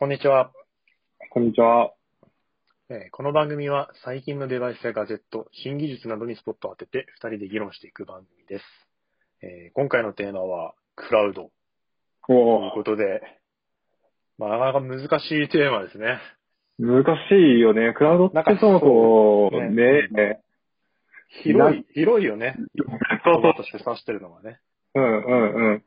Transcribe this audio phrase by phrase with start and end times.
[0.00, 0.52] こんにちは、
[1.30, 1.92] こんにちは。
[2.88, 8.64] えーこの番組は最近のデバイスやガジェット、新技術などにスポットを当てて2人で議論していく番組です。
[9.42, 11.50] えー今回のテーマはクラウド
[12.28, 13.22] とおいうことで、
[14.38, 16.20] まあ、なかなか難しいテーマですね。
[16.78, 17.92] 難しいよね。
[17.92, 20.40] クラウドってなんかそもそもそうね、ね
[21.42, 22.54] 広い、広いよね。
[22.76, 24.60] そう言葉として指してるのがね。
[24.94, 25.84] うんうんうん。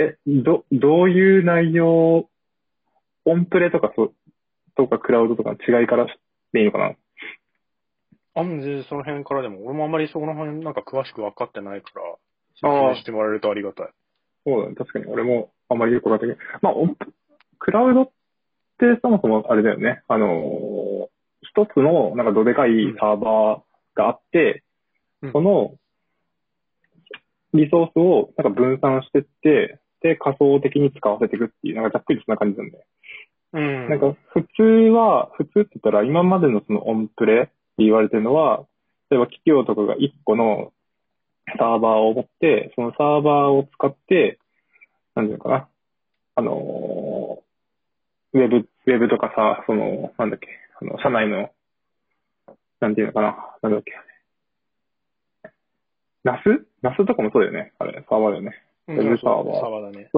[0.00, 2.28] え、ど、どういう内容、
[3.24, 4.12] オンプレとかそ、
[4.76, 6.06] とかクラウドとかの違いから
[6.52, 6.94] でいいのかな
[8.36, 12.02] あんで、その辺からでも、俺もあんまりその辺なんか詳しく分かってないから、
[12.54, 13.88] 説明してもらえるとありがたい。
[14.44, 14.74] そうだね。
[14.74, 16.36] 確かに俺もあんまりよくわかってない。
[16.60, 16.96] まあ、オン
[17.58, 18.06] クラウドっ
[18.78, 20.02] てそもそもあれだよね。
[20.08, 21.14] あのー
[21.46, 24.64] 一つのなんかどでかいサーバーがあって、
[25.22, 25.74] うんその
[27.54, 32.84] リソースをなんか分散してって、で、仮想的に使わせていくっていう、なんかざっくりそんな感じなんだよ。
[33.54, 33.88] うん。
[33.88, 38.66] なんか普通は、普通って言ったら今までのそのオンプレって言われてるのは、
[39.10, 40.74] 例えば企業とかが1個の
[41.58, 44.38] サーバーを持って、そのサーバーを使って、
[45.14, 45.68] なんていうのかな。
[46.36, 47.44] あのー
[48.34, 50.48] ウェブ、ウェブとかさ、その、なんだっけ、
[50.82, 51.50] あの、社内の、
[52.80, 53.36] なんていうのかな。
[53.62, 53.92] なんだっけ。
[56.24, 56.66] ナス？
[56.82, 57.72] ナスとかもそうだよね。
[57.78, 58.60] あれ、サーバーだよね。
[58.88, 60.10] うん、ウェブサーバーそうそうサーバーだね。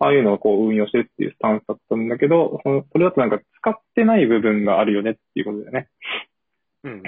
[0.00, 5.88] ああいうのをこう運用してるっていうスタンスだったんだけど、そのそれだとなんか使ってない部分があるよねっていうことだよね。
[6.84, 7.02] うん。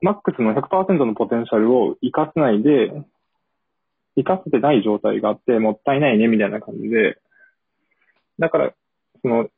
[0.00, 2.90] マックスの100%のポテンシャルを活かせないで、
[4.16, 7.18] 活かせてない状態があって、もったいないねみたいな感じで、
[8.38, 8.72] だから、
[9.22, 9.48] その、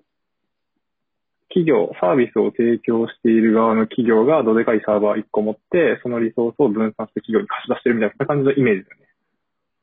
[1.48, 9.08] 企業、サービスを提供している側の企業がどでかいサーバー1個持って、そのリソースを分散して企業に貸し出してるみたいな感じのイメージだよね。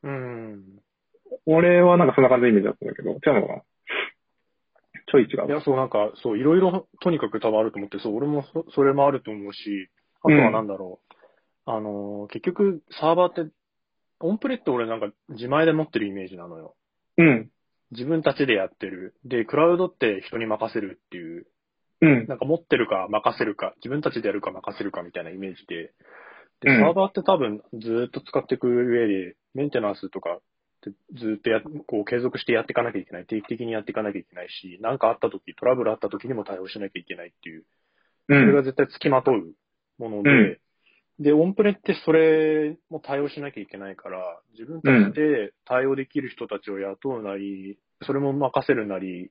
[0.06, 0.64] うん。
[1.46, 3.62] 俺はなんかそんな感じのイメージだったんだけど、違うのかな
[5.08, 5.46] ちょい違う。
[5.46, 9.88] いや、そう、なんか、そう、いろいろ、とにかく多分あると思って、そう、俺もそそれもあると思うし、
[10.22, 11.16] あとはなんだろう。
[11.66, 13.52] あのー、結局、サーバーって、
[14.20, 16.74] オンプレって俺なんか自前で持ってるイメージなのよ。
[17.18, 17.50] うん。
[17.90, 19.14] 自分たちでやってる。
[19.24, 21.46] で、クラウドって人に任せるっていう、
[22.00, 22.26] うん。
[22.26, 25.92] なんか持ってるか任せるか、自分たちでやるか任せるかみたいなイメージで、
[26.60, 30.40] で、うんサーバーって多分ずーっと使っていく上で、メンテナンスとかっ
[30.82, 33.26] てずーっとや、こう継続してやっていかなきゃいけない。
[33.26, 37.64] 定期的にやっていかなきゃいけないし、なんかあった時、トラブルあった時にも対応しなきゃいけないっていう、
[38.28, 38.56] うそれん。
[38.56, 39.54] が絶対付きまとう
[39.98, 40.58] もので、うん
[41.18, 49.30] で、オンプレってそれも対応しなきゃいけないから、自分たちで対応できる人たちを雇うなり、それも任せるなり、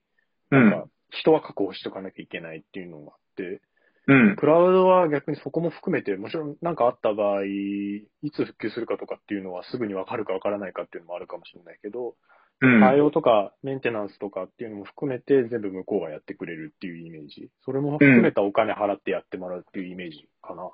[0.51, 0.69] うん。
[0.69, 3.61] なんか人は確保しとかなきゃいけないっていうのがあって、
[4.07, 4.35] うん。
[4.35, 12.15] クラウドは逆にそこも含めて、もちろん何かあった場合、いつ復旧するかとかっていうのはすぐにわかるかわからないかっていうのもあるかもしれないけど、
[12.61, 12.81] うん。
[12.81, 17.49] 対応とかメンテナンスとかっていうのも含めて全部向こうがやってくれるっていうイメージ。
[17.65, 20.69] それも含めたお金払ってやってもらうっていうイメージかな。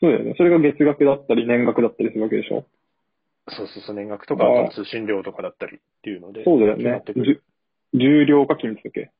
[0.00, 0.34] そうだよね。
[0.36, 2.66] それが月額だったり、年額だったりするわけでしょ？
[3.48, 6.44] そうそうそう、年額とか通信料とかだったりっていうので。
[6.44, 7.02] そうだよね
[7.92, 9.12] 重量課金だっけ？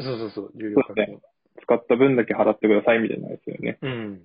[0.00, 1.20] そうそうそう、有料課金。
[1.66, 3.78] 使った分だけ払ってくださいみたいなやつだよね。
[3.82, 4.20] うん。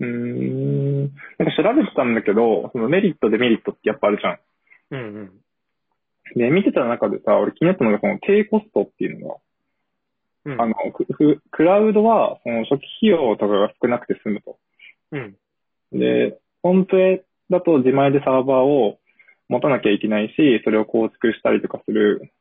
[0.00, 1.02] うーん。
[1.38, 4.38] なんか調べてたんだけど、そのメリット、デメリットってやっぱあるじゃん。
[4.90, 5.32] うんうん。
[6.36, 9.36] で、見てた中でさ、俺気になったのがその低コストっていうのが、
[10.46, 10.60] うん。
[10.60, 14.58] あの、クククラウドはその初期費用とかが少なくて済むと。
[15.12, 15.36] うん。
[15.92, 18.98] で、オンプレだと自前でサーバーを
[19.48, 22.32] 持たなきゃいけないし、それを構築したりとかする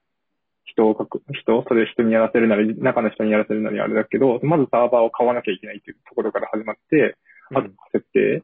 [0.72, 7.18] 人を書く、人、それ人にやらせるなり、中の人にやらせるなりあれだけど、まずサーバーを買わなきゃいけないっていうところから始まって、
[7.54, 8.44] あと設定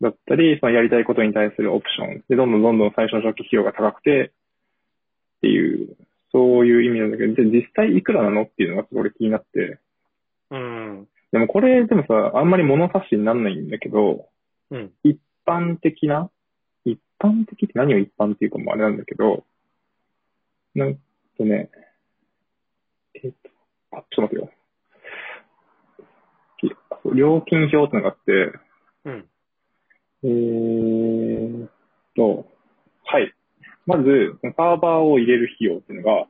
[0.00, 4.32] だったり、そのやりたいことに対するオプションで、どんどんどんどん最初の初期費用が高くて、
[5.38, 5.96] っていう、
[6.32, 9.78] そういう意味なんだけど、で実際いくらなのっていうのがすごい気になって、
[10.50, 11.08] うん。
[11.32, 14.28] でもこれでもさ、あんまり物差しにならないんだけど、
[14.70, 14.92] うん。
[15.02, 16.30] 一般的な、
[16.84, 19.44] 一般的って何を一般っていうかもあれなんだけど、
[20.74, 20.98] なん
[21.38, 21.70] とね、
[23.14, 23.50] えっと、
[23.96, 24.50] あ、ちょっと待ってよ。
[27.14, 28.52] 料金表ってのがあって、
[29.04, 29.28] うん。
[30.24, 31.70] えーっ
[32.16, 32.46] と、
[33.04, 33.32] はい。
[33.86, 36.26] まず、サーバーを入れる費用っていうのが、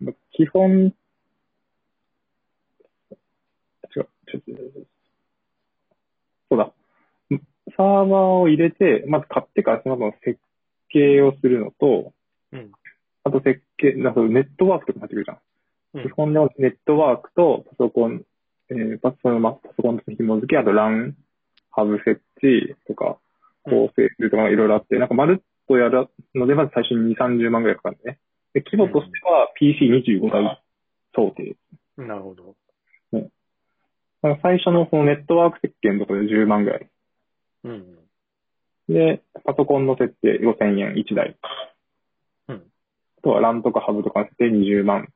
[0.00, 0.94] ま基本、違う、
[3.92, 4.10] ちょっと、
[6.50, 6.72] そうだ。
[7.76, 10.40] サーバーを入れて、まず買ってからその後の設
[10.88, 12.12] 計をするのと、
[12.52, 12.72] うん。
[13.24, 15.36] あと設計、なんかネットワークとか入ってくるじゃん。
[15.36, 15.42] うん
[15.94, 18.22] 基本ではネットワークとパソコン、
[18.70, 21.14] えーパソまパソコンと紐付け、あと LAN、
[21.70, 23.18] ハブ設置とか、
[23.64, 28.18] 構成するとかいろいろあって、なんかまるっとやるので、まず最初に2、30万ぐらいかかるね。
[28.54, 30.62] で規模としては PC25 台
[31.14, 31.56] 想定。
[31.96, 32.54] なるほど。
[33.12, 33.20] だ
[34.22, 36.88] から最初のそのネットワーク設計のところで10万ぐらい。
[37.64, 37.98] うん。
[38.88, 41.36] で、パソコンの設定5000円1台。
[43.22, 45.08] とは LAN とかハブとかの設定20万。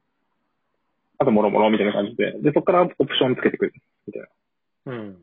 [1.18, 2.32] あともろもろみたいな感じで。
[2.40, 3.72] で、そこからオプションつけてくる。
[4.06, 4.92] みたいな。
[4.92, 5.16] うん。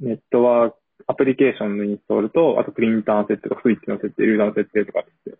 [0.00, 0.76] ネットワーク、
[1.06, 5.38] アプリケーションのインストールと、あとプリンターの設定とか、スイッチの設定、ルーダーの設定とかって、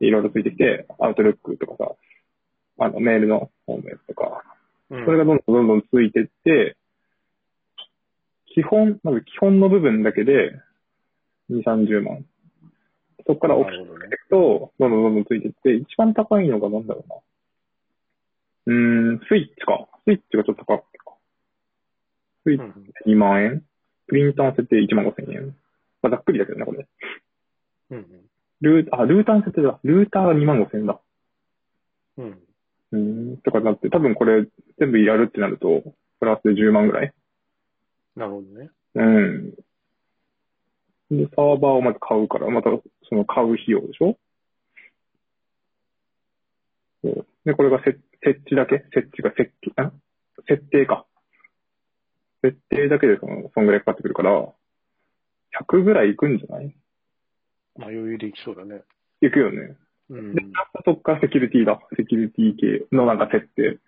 [0.00, 1.92] いろいろついてきて、アウトルックとかさ、
[2.78, 4.42] あの、メールの方のやつとか、
[4.90, 6.76] うんそれがどんどんどんどんついてって、
[8.54, 10.60] 基本、まず基本の部分だけで、
[11.50, 12.24] 2、30万。
[13.26, 17.16] そこからオプションなるほどねつけていくと、どんどんどんどんついてって、一番高いのがなんだろうな。
[18.66, 19.88] うーん、スイッチか。
[20.04, 21.16] スイッチがちょっと高かったか。
[22.44, 22.72] スイッうん。
[23.04, 23.64] チ2万円。
[24.06, 25.56] プリンターの設定1万5千円。
[26.02, 26.86] まあ、ざっくりだけどね、これ。
[27.90, 28.06] うん。
[28.60, 29.80] ルー、あ、ルーターの設定だ。
[29.82, 31.00] ルーターが2万5千円だ。
[32.18, 32.38] うん。
[32.92, 34.46] うーん、とかなって、多分これ
[34.78, 35.82] 全部やるってなると、
[36.20, 37.12] プラスで10万ぐらい。
[38.14, 38.70] なるほどね。
[38.94, 39.54] うん。
[41.10, 42.70] で、サーバーをまず買うから、また
[43.08, 44.16] その買う費用でしょ？
[47.44, 48.78] で、これが設設置だけ？
[48.92, 49.92] 設置が設計、あ？
[50.48, 51.06] 設定か。
[52.42, 54.52] 設定だけでその、そんぐらいかかってくるから、
[55.60, 56.76] 100ぐらいいくんじゃない？
[57.76, 58.82] まあ余裕でいきそうだね。
[59.20, 59.76] いくよね。
[60.10, 60.42] うんで、。
[60.84, 61.80] そこからセキュリティだ。
[61.96, 63.78] セキュリティ系のなんか設定。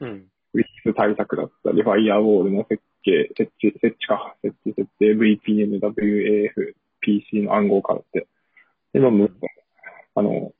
[0.00, 0.30] うん。
[0.54, 8.26] ウィス対策だったり、ファイアウォールの設計、設置、設置か、設置、設定、VPN、WAF、PC の暗号化だって。
[8.92, 9.30] で、どんどん、
[10.14, 10.52] あの、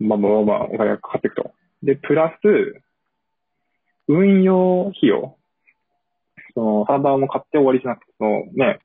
[0.00, 1.52] まあまあまあ、お金がかかっていくと。
[1.82, 2.82] で、プラス、
[4.08, 5.36] 運用費用。
[6.54, 8.80] その、サーバーも買って終わりじゃなくて、そのね、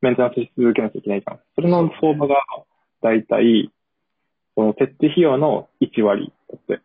[0.00, 1.40] メンテナンスし続けなきゃいけないじゃん。
[1.54, 2.36] それの相場が、
[3.02, 3.70] だいたい、
[4.54, 6.82] その設置費用の1割だって。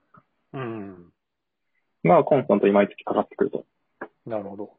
[0.53, 1.08] うん。
[2.05, 3.65] が、コンスタントに毎月かかってくると。
[4.25, 4.71] なるほど。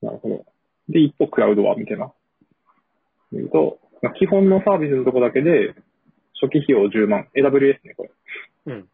[0.00, 0.44] なるほど。
[0.88, 2.12] で、一方、クラウドは、みたいな。
[3.32, 5.74] 言うと、まあ基本のサービスのとこだけで、
[6.40, 7.28] 初期費用10万。
[7.34, 8.10] AWS ね、これ。
[8.66, 8.88] うん。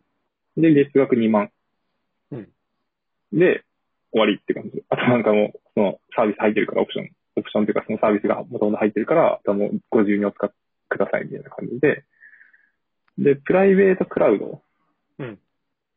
[0.56, 1.50] で、月額2万。
[2.30, 2.48] うん。
[3.32, 3.64] で、
[4.12, 4.82] 終わりって感じ。
[4.88, 7.10] あとなんかもう、そのサービス入ってるから、オプション。
[7.36, 10.50] オプションっていうか、そのサービスがもともと入ってるから、あとはもうご自由にお使い
[10.88, 12.04] ください、みたいな感じで。
[13.18, 14.62] で、プライベートクラウド
[15.18, 15.38] うん。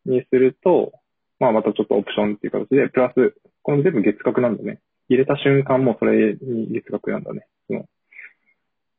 [0.06, 0.94] にすると、
[1.42, 3.34] まあまたちょっとオプションっていう形で、プラス、
[3.64, 4.80] この全部月額なんだね。
[5.10, 7.48] 入れた瞬間もそれに月額なんだね。
[7.68, 7.86] その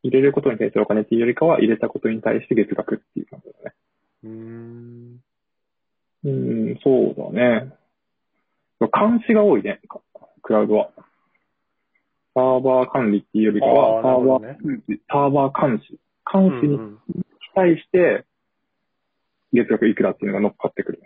[0.02, 3.74] 入れることに対するお金っていうよりかは、入れたことに対して月額っていう感じだね。
[4.24, 5.20] うーん。
[6.24, 7.72] うーん、そうだね。
[8.80, 9.80] 監視が多いね、
[10.42, 10.90] クラウドは。
[12.34, 14.46] サーバー管理っていうよりかは、サーバー、
[14.88, 16.00] ねサーバー監視。
[16.26, 17.24] 監視に
[17.54, 18.24] 対して、
[19.52, 21.02] 月額いくらっていうのが乗っかってくる。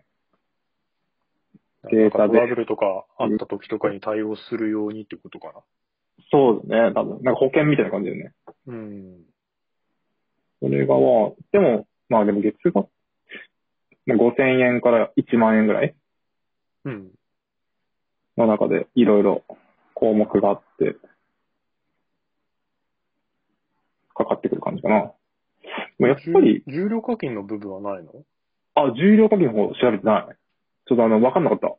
[1.91, 5.55] データでトラブルとかあった時とかに対応するようにってことかな。
[6.31, 7.23] そうだね、多分。
[7.23, 8.33] なんか保険みたいな感じだよね。
[8.67, 9.25] うん。
[10.61, 12.88] それがまあ、でも、まあでも月額、
[14.06, 15.94] まあ5000円から1万円ぐらい
[16.85, 17.11] うん。
[18.37, 19.44] の中でいろいろ
[19.94, 20.97] 項目があって、
[24.15, 25.12] かかってくる感じかな。
[25.99, 28.12] やっぱり、重量課金の部分はないの？
[28.75, 30.37] あ、重量課金の方調べてない。
[30.87, 31.75] ちょっとあの、わかんなかった。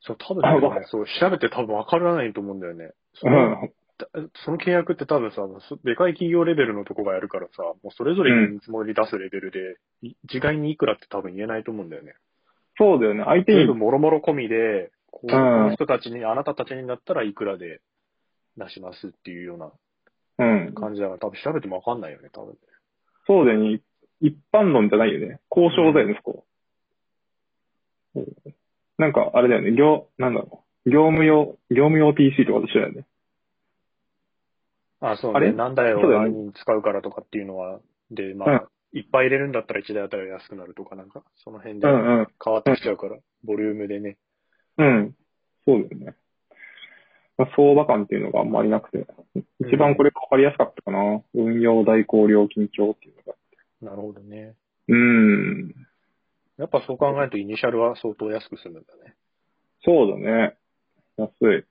[0.00, 2.92] そう、多分ねあわかるそう、調べて多分わからないと思うんだよね。
[3.14, 3.34] そうん。
[3.34, 3.68] の
[4.44, 9.58] その契約って多分さ、そでかい企業レベルのとこがやるからさ、もうそれぞれの見積もり出すレベルで、
[10.02, 12.14] い一概にいくらって多分言えないと思うんだよね。
[12.76, 13.24] そうだよね。
[13.24, 17.80] 相手に、もろもろ込みで、この人たちに、あなたたちになったらいくらで
[18.56, 19.72] 出しますっていうような
[20.38, 20.74] うん。
[20.74, 22.56] 感じだから、多分調べてもわかんないよね、多分。
[23.26, 23.80] そうだよね。
[24.20, 25.40] 一般論じゃないよね。
[25.50, 26.44] 交渉だよね、そこ。
[28.20, 28.54] うん
[28.98, 29.76] なんか、あれだよね。
[29.76, 30.90] 業、なんだろう。
[30.90, 33.06] 業務用、業務用 PC とかと一緒だよね。
[35.00, 35.36] あ、そうね。
[35.36, 35.52] あれ？
[35.52, 37.78] なんだよ、そうだよね何に使うからとかっていうのは、
[38.10, 38.60] で、まあ、うん
[38.94, 42.26] いっぱい入れるんだったら1台あたり安くなるとか、なんか、その辺でうんうん。
[42.42, 44.16] 変わってきちゃうから、ボリュームでね。
[44.78, 45.14] うん。
[45.66, 46.16] そうだよね。
[47.36, 49.06] まあ、相場感っていうのがあんまりなくて、
[49.60, 51.22] 一番これがわかりやすかったかな。
[51.34, 53.94] 運用代行料金表っていうのが。
[53.94, 54.54] なるほどね。
[54.88, 55.74] うん。
[56.58, 59.14] やっぱそう考えると、イニシャルは相当安く済むんだね。
[59.84, 60.56] そうだね。
[61.16, 61.64] 安い。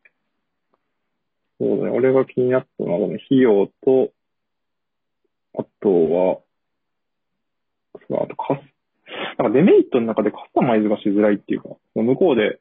[1.59, 1.89] そうだね。
[1.91, 4.11] 俺が気になったのは、この費用と、
[5.59, 6.39] あとは、
[8.07, 8.59] そうあとカス、
[9.37, 12.59] なんかデメリットの中でカスタマイズがしづらいっていうか、向こうで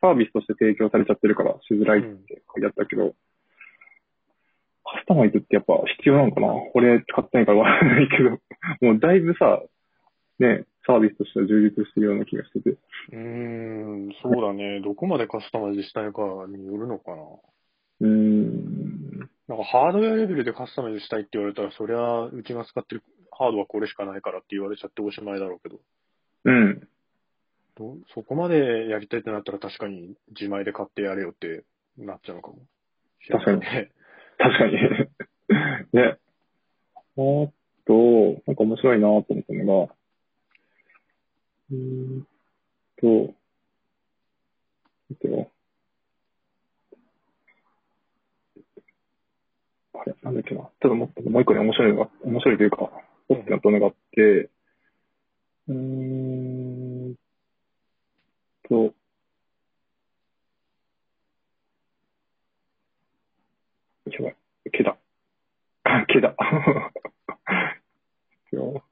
[0.00, 3.14] サービスとして提供されちゃってるからしづらいって書いてあったけど、
[4.84, 6.54] カスタマイズってやっぱ必要なのかな？
[6.74, 8.30] 俺使ってないからわからないけど、
[8.80, 9.60] もうだいぶさ、
[10.38, 12.70] ね、サービスとしては充実してるような気がしてて。
[12.70, 14.80] うーん、そうだね。
[14.80, 17.22] どこまでカスタマイズしたいかによるのかな。
[18.00, 19.18] うーん。
[19.48, 25.80] なんかハードウェアレベルでカスタマイズしたいって言われたら、そりゃ、うちが使ってるハードはこれしかないからって言われちゃっておしまいだろうけど。
[26.44, 26.88] うん。
[27.76, 31.64] どそこまでやりたいってなったら確かに自前で買ってやれよって
[31.98, 32.58] なっちゃうのかも。
[33.28, 33.90] 確かにね。
[34.38, 34.72] 確かに。
[35.92, 36.16] ね。
[36.96, 37.12] あ
[37.86, 39.94] と、なんか面白いなと思ったのが、
[41.70, 42.26] うん
[43.00, 43.34] と、
[45.08, 45.50] 待ってよ。
[49.94, 50.60] あれ、なんだっけな。
[50.62, 52.90] ちょっとももう一個ね、面白いのが、面白いというか、
[53.28, 54.50] 大きなのがあって、
[55.68, 55.74] うー
[57.12, 57.14] ん
[58.68, 58.94] と、
[64.10, 64.36] やばい、
[64.72, 64.96] 毛だ。
[66.08, 66.34] 毛だ。
[68.52, 68.82] よ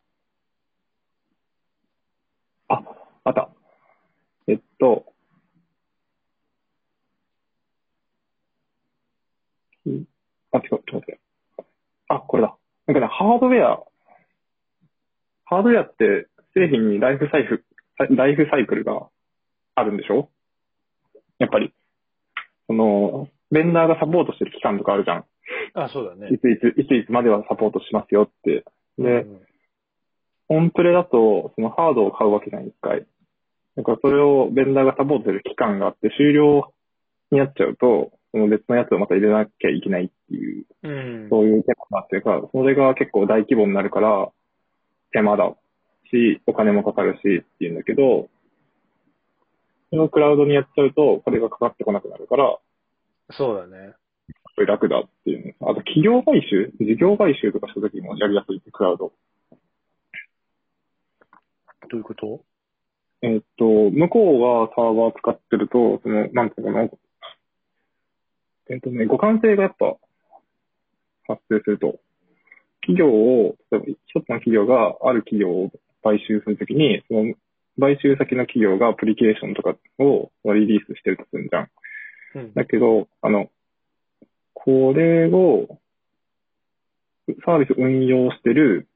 [3.25, 3.49] あ、あった。
[4.47, 5.07] えっと、
[9.89, 10.05] ん
[10.53, 11.21] あ、違う、ちょっと待って。
[12.09, 12.57] あ、これだ。
[12.87, 13.83] なんかね、ハードウェア、
[15.47, 17.65] ハードウェアって製品にライフサイク
[17.99, 19.09] ル、ライフサイクルが
[19.75, 20.29] あるんでしょ？
[21.39, 21.73] やっぱり。
[22.67, 25.25] その、ベンダーがサポートしてる期間とかあるじゃん。
[25.75, 26.39] あ、そうだねい。
[26.39, 28.65] ついつ、いついつまではサポートしますよって。
[28.99, 29.41] で、うん
[30.47, 33.07] オンプレだと、そのハードを買うわけじゃん、一回。
[33.77, 36.73] だからそれをベンダーがサポートする期間があって、終了
[37.31, 40.89] になっちゃうと、その別のやつをまた入れなきゃいけないっていう、う
[41.27, 41.29] ん。
[41.31, 44.31] そういう手間があってか、それが結構大規模になるから、
[45.13, 45.55] 手間だ
[46.11, 48.29] し、お金もかかるしっていうんだけど、
[49.91, 52.59] そのクラウドにやっちゃうと、これがかかってこなくなるから、
[53.31, 53.95] そうだね。
[54.57, 55.71] これ楽だっていうの。
[55.71, 56.73] あと、企業買収？
[56.79, 59.13] 事業買収とかした時もやりやすいって、クラウド。
[61.89, 62.41] どういうこと？
[63.25, 66.89] えっと、向こうがサーバー使ってると、その、なんていうのかな。
[68.71, 69.97] えっとね、互換性がやっぱ
[71.27, 71.99] 発生すると、
[72.83, 75.71] 企業を、例えば一つの企業がある企業を
[76.03, 77.35] 買収するときに、その
[77.81, 81.71] 買収先の企業がアプリケーションとかをリリースしてるとするじゃん。
[82.35, 82.55] うん。
[82.55, 83.49] だけど、あの、
[84.53, 85.79] これを、
[87.47, 88.87] サービス運用してる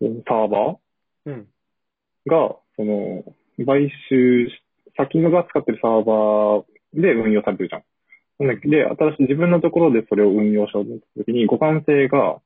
[0.00, 0.76] サーバ
[1.26, 1.46] うん。
[2.26, 3.24] ーが、その、
[3.64, 4.62] 買収し、
[4.96, 7.82] 先のが使ってるサーバーで運用されてるじゃん。
[8.38, 12.40] で、新しい自分のところでそれを運用しようと思ったときに、互換性が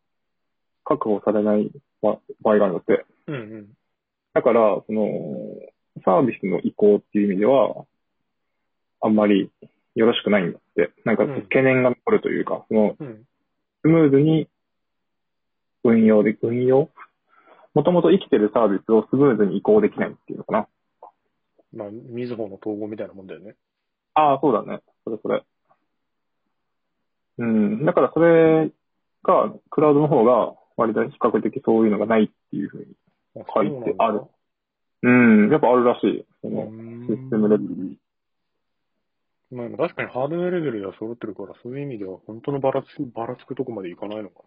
[0.84, 1.70] 確保されない
[2.02, 3.04] 場合があるんだって。
[3.26, 3.68] うんうん。
[4.34, 5.08] だから、その、
[6.04, 7.84] サービスの移行っていう意味では、
[9.00, 9.50] あんまり
[9.94, 10.90] よろしくないんだって。
[11.04, 13.24] なんかうん懸念が残るというか、その、うん。
[13.82, 14.48] スムーズに
[15.82, 16.90] 運用で、運用
[17.74, 20.68] もともと生きてるサービスをスムーズに移行できないっていうのかな。
[21.72, 23.54] まあ、みずほの統合みたいなもんだよね。
[24.14, 24.80] ああ、そうだね。
[25.04, 25.44] それそれ。
[27.38, 27.84] うん。
[27.84, 28.70] だからそれ
[29.22, 32.86] が、クラウドの方が割と比較的そういうのがないっていうふうに
[33.54, 34.22] 書いてある。
[35.02, 35.50] うん。
[35.50, 36.26] やっぱあるらしい。
[36.42, 36.66] その、
[37.06, 37.98] システムレベルに。
[39.52, 44.42] まあ、確かにハードウェアレベルでは揃ってるから、そういう意味では本当のばらつき、ばらつくとこまでいかないのか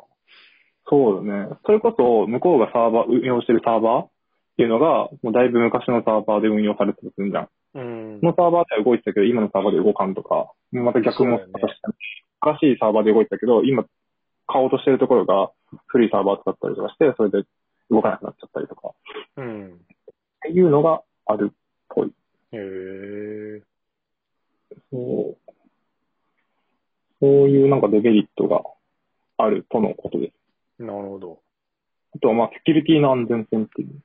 [0.87, 1.49] そうだね。
[1.65, 4.09] それこそ、向こうがサーバー、運用してるサーバーっ
[4.57, 7.43] ていうのが、もうだいぶ昔のサーバーで運用されてるとするじゃん。
[7.43, 7.81] な。
[7.81, 8.25] うんそ。
[8.27, 11.81] のサーバーでは動いてたけど、今のサーバーで動かんとか、また逆もそうだよねまたして、
[12.41, 13.85] 新しいサーバーで動いてたけど、今、
[14.47, 15.51] 買おうとしてるところが
[15.87, 17.47] 古いサーバー使ったりとかして、それで
[17.89, 18.91] 動かなくなっちゃったりとか、
[19.37, 19.67] うん。
[19.67, 19.77] っ
[20.41, 21.55] ていうのがあるっ
[21.89, 22.13] ぽい。
[22.51, 23.61] へえ。
[24.91, 25.53] そう。
[27.19, 28.61] そういうなんかデメリットが
[29.37, 30.42] あるとのことです。
[30.79, 31.39] なるほど。
[32.15, 34.03] あとはまあ、セキュリティの安全性っていう。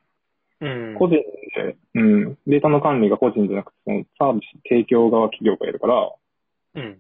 [0.61, 0.95] うん。
[0.99, 6.13] 個人で、うん、データの管理が個人じゃなくて、そのサービス提供側企業がやるから、
[6.75, 6.99] うん。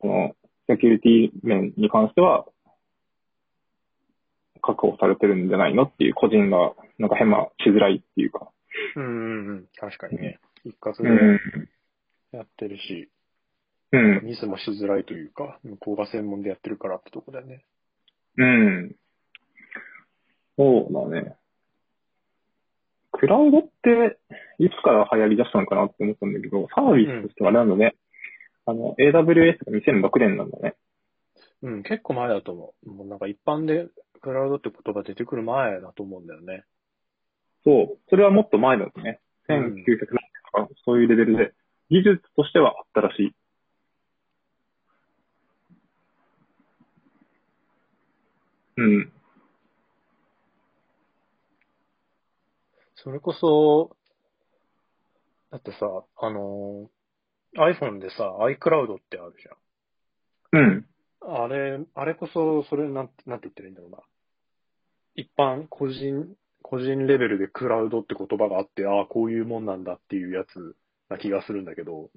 [0.00, 0.34] その、
[0.66, 2.46] セキュリティ面に関しては、
[4.62, 8.48] 確保されてるんじゃないのっていう個人が、なんか変なしづらいっていうか。
[8.96, 9.68] うんうんうん。
[9.76, 10.38] 確かにね。
[10.64, 11.40] 一括うでん。
[12.32, 13.10] やってるし、
[13.92, 14.20] うん。
[14.24, 17.64] ミスもしづらいというか、向こうが専門でやってるからってとこだよね。
[18.38, 18.96] うん。
[20.56, 21.36] そうだね。
[23.12, 24.18] クラウドって、
[24.58, 27.94] いつから流行り出したのかなって思ったんだけど、サービスとしてはあれなんだね。
[28.66, 30.74] あの、AWS が2006年なんだね。
[31.62, 32.90] うん、結構前だと思う。
[32.90, 33.88] もうなんか一般で
[34.20, 36.64] クラウドって言葉出てくる前だと思うんだよね。
[37.64, 37.98] そう。
[38.08, 39.20] それはもっと前だね。
[39.48, 40.06] うん1900年
[40.52, 41.52] とか、そういうレベルで、
[41.90, 43.34] 技術としてはあったらしい。
[48.82, 49.12] うん。
[52.96, 53.96] それこそ、
[55.50, 55.86] だってさ、
[56.16, 56.90] あの、
[57.56, 59.48] iPhone でさ、iCloud ってあるじ
[60.52, 60.86] うん。
[61.20, 61.44] ゃん。
[61.44, 63.98] あれ、あれこそ、それなんて、なんて言ったらいいんだろうな。
[65.14, 70.76] 一般、個人、個人レベルでクラウドって言葉があって、ああ、こういうもんなんだっていうやつ
[71.08, 72.10] な気がするんだけど、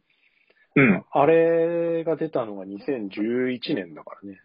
[0.77, 1.05] うん。
[1.11, 4.39] あれが出たのが2011年だからね。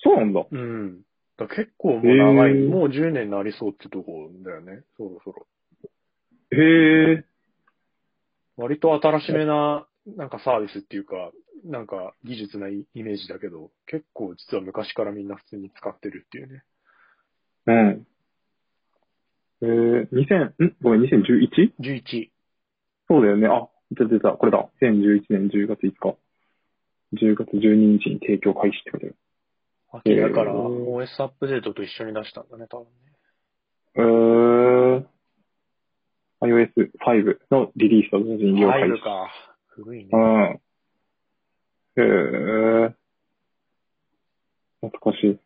[0.00, 0.46] あ、そうなんだ。
[0.50, 1.02] うん。
[1.36, 4.82] だ結構もう長い、もう10年になりそうってとこだよね。
[4.96, 5.46] そろそろ。
[6.52, 7.24] へえ。
[8.56, 11.32] 割と新しめな、なんかサービスっていうか、
[11.64, 16.62] なんか技術なイイメージだけど、結構実は昔からみんな普通に使ってるっていうね。
[17.66, 18.06] うん。
[19.62, 21.74] えー、2000、んごめん、2011?
[21.80, 22.30] 11。
[23.08, 23.46] そうだよね。
[23.46, 24.30] あ、出た出た。
[24.32, 24.68] これだ。
[24.82, 26.16] 2011年10月5日。
[27.14, 29.14] 10月12日に提供開始ってことよ。
[29.92, 32.90] 秋だから OS アップデートと一緒に出したんだね、多分ね。
[33.96, 35.04] えー、
[36.42, 38.88] iOS5 のリリースと同時に利用開始。
[38.88, 39.30] 入るか。
[39.68, 40.10] 古いね。
[40.12, 40.60] うん。
[41.96, 42.06] へ
[42.86, 42.94] え。
[44.80, 45.38] 懐かしい。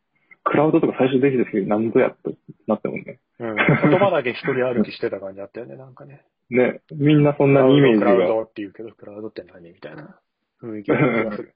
[0.45, 2.37] クラウドとか最初できた時何ぞやって
[2.67, 3.19] なったもんね。
[3.41, 3.57] うん。
[3.57, 6.25] 言葉だけ一人歩きしてた感じあったよね、なんかね。
[6.51, 8.27] ね、みんなそんなにイメージクラウが。
[8.27, 10.21] ドって言うけど、クラウドって何みたいな
[10.61, 11.55] 雰囲気がする。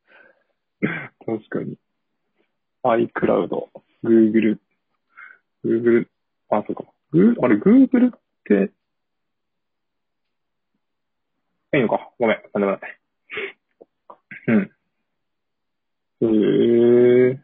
[1.26, 1.76] 確かに。
[2.96, 3.48] iCloud、
[4.04, 4.58] Google、
[5.64, 6.06] Google、
[6.50, 6.84] あ、そうか。
[7.12, 8.72] グーあれ、Google って、
[11.74, 12.10] いいのか。
[12.18, 12.42] ごめん。
[12.54, 12.80] なんでもない。
[14.48, 14.70] うん。
[16.20, 17.40] へえ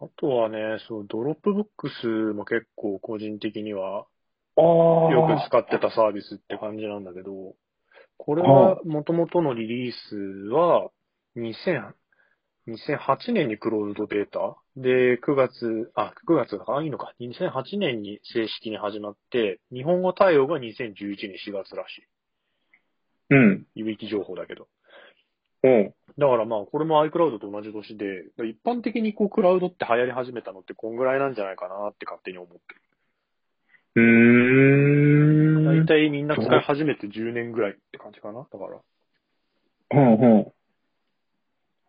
[0.00, 4.06] あとはね、そう、 Dropbox も結構個人的には。
[4.56, 7.54] よく使ってたサービスって感じなんだけど、
[8.18, 10.16] これは元々のリリース
[10.50, 10.90] は
[11.36, 11.92] 2000
[12.70, 17.12] 2008年にクローズドベータで、9月、あ、9月か、あ、いいのか。
[17.20, 22.04] 2008年に正式に始まって、日本語対応が2011年4月らしい。
[23.30, 23.66] うん。
[23.74, 24.68] 有益情報だけど。
[25.62, 25.94] うん。
[26.18, 32.58] だからまあ、これも iCloud と同じ年で、一般的にこう、クラウドって流行り始めたのってこんぐらいなんじゃないかなって勝手に思って
[33.96, 35.64] うーん。
[35.64, 35.84] る。
[35.84, 38.46] 大体みんな使い始めて10年ぐらいって感じかな。
[38.50, 38.80] だから。
[39.92, 40.52] うんうん。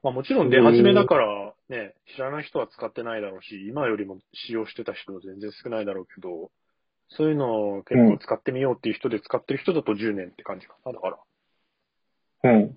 [0.04, 6.52] まあもちろん出始めだからね、知らない人は使ってないだろうし、今よりも使用してた人は全然少ないだろうけど、
[7.10, 10.92] そういうのを結構使ってみようっていう人で使ってる人だと10年って感じかな。
[10.92, 11.18] だか
[12.44, 12.52] ら。
[12.52, 12.68] うん。
[12.68, 12.74] だ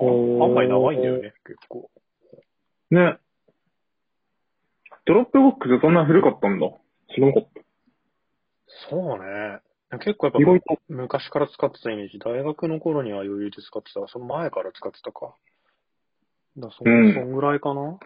[0.00, 1.90] ら案外長いんだよね、結構。
[2.90, 3.18] ね。
[5.06, 6.66] Dropbox そんな古かったんだ。
[7.14, 7.60] 知らなかった。
[8.90, 9.60] そうね。
[9.98, 10.74] 結構やっぱ。
[10.88, 12.18] 昔から使ってたイメージ。
[12.18, 14.06] 大学の頃には余裕で使ってた。
[14.06, 15.34] その前から使ってたか。
[16.56, 17.98] だそ,、うんそんぐらいかな。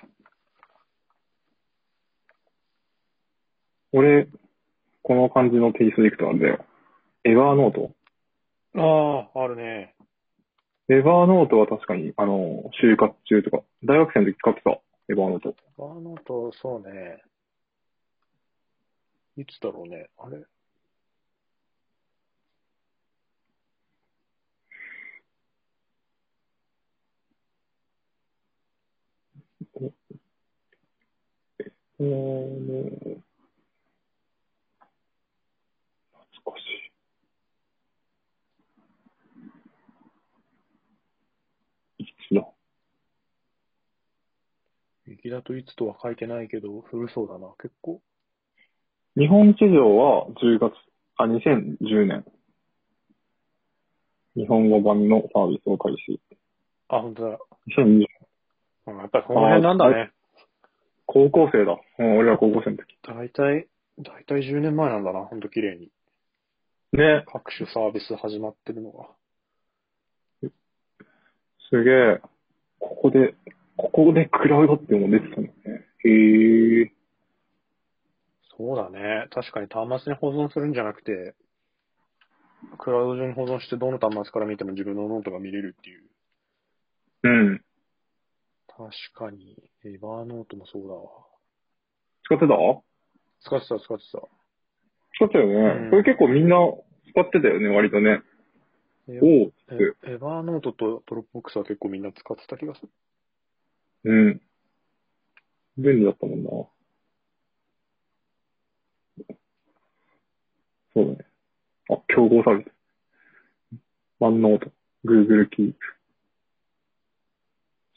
[3.93, 4.29] 俺、
[5.03, 6.65] この感じのテイストでいくとあれだよ。
[7.25, 7.91] Evernote。
[8.77, 9.95] ああ、あるね。
[10.89, 14.71] エバーノートは確かに、あの、就活中とか、大学生の時使ってた。
[15.11, 15.55] エバーノート。
[15.79, 17.23] あのと、そうね。
[19.37, 20.09] いつだろうね。
[20.19, 20.45] あれ？
[32.01, 32.91] えー、
[36.13, 36.65] 懐かし
[41.99, 42.03] い。
[42.03, 42.07] い。
[42.29, 42.45] つだ
[45.07, 45.65] 雪だとい。
[45.65, 46.17] つとは書い。
[46.17, 46.49] てない。
[46.49, 48.01] けど、古そうだな、結構。
[49.17, 50.75] 日本地上は10月、
[51.17, 52.25] あ、2010年。
[54.35, 56.21] 日本語版のサービスを開始。
[56.89, 57.39] あ、本当だ。
[57.69, 58.07] 2020
[58.87, 58.99] 年。
[58.99, 60.11] やっぱりこの辺なんだね。
[61.07, 61.79] 高校生だ。
[61.99, 62.97] うん、俺は高校生の時。
[63.03, 65.91] 大体、大体10年前なんだな、ほんと綺麗に。
[66.93, 69.09] ね、各種サービス始まってるのが。
[71.71, 72.21] すげえ。
[72.79, 73.35] ここで、
[73.77, 75.87] ここでクラウドっても出てたんだね。
[76.05, 76.93] へえ。
[78.57, 79.27] そうだね。
[79.31, 81.35] 確かに端末に保存するんじゃなくて、
[82.79, 86.03] クラウド上に保存してどの端末から見ても自分のノートが見れるっていう。
[87.25, 87.65] うん。
[88.77, 91.11] 確かに、Evernote もそうだわ。
[92.25, 92.55] 使ってた？
[93.41, 94.19] 使ってた、使ってた。
[95.17, 95.85] 使ったよね。
[95.85, 96.57] うんこれ結構みんな
[97.11, 98.23] 使ってたよね、割とね。
[99.07, 102.89] エおうえ Evernote と Dropbox は結構みんな使ってた気がする。
[104.05, 104.43] うん。
[105.77, 106.51] 便利だったもんな。
[110.95, 111.19] そうだね。
[111.91, 113.79] あ、競合サービス。
[114.21, 114.73] OneNote、
[115.05, 115.94] Google キープ、シ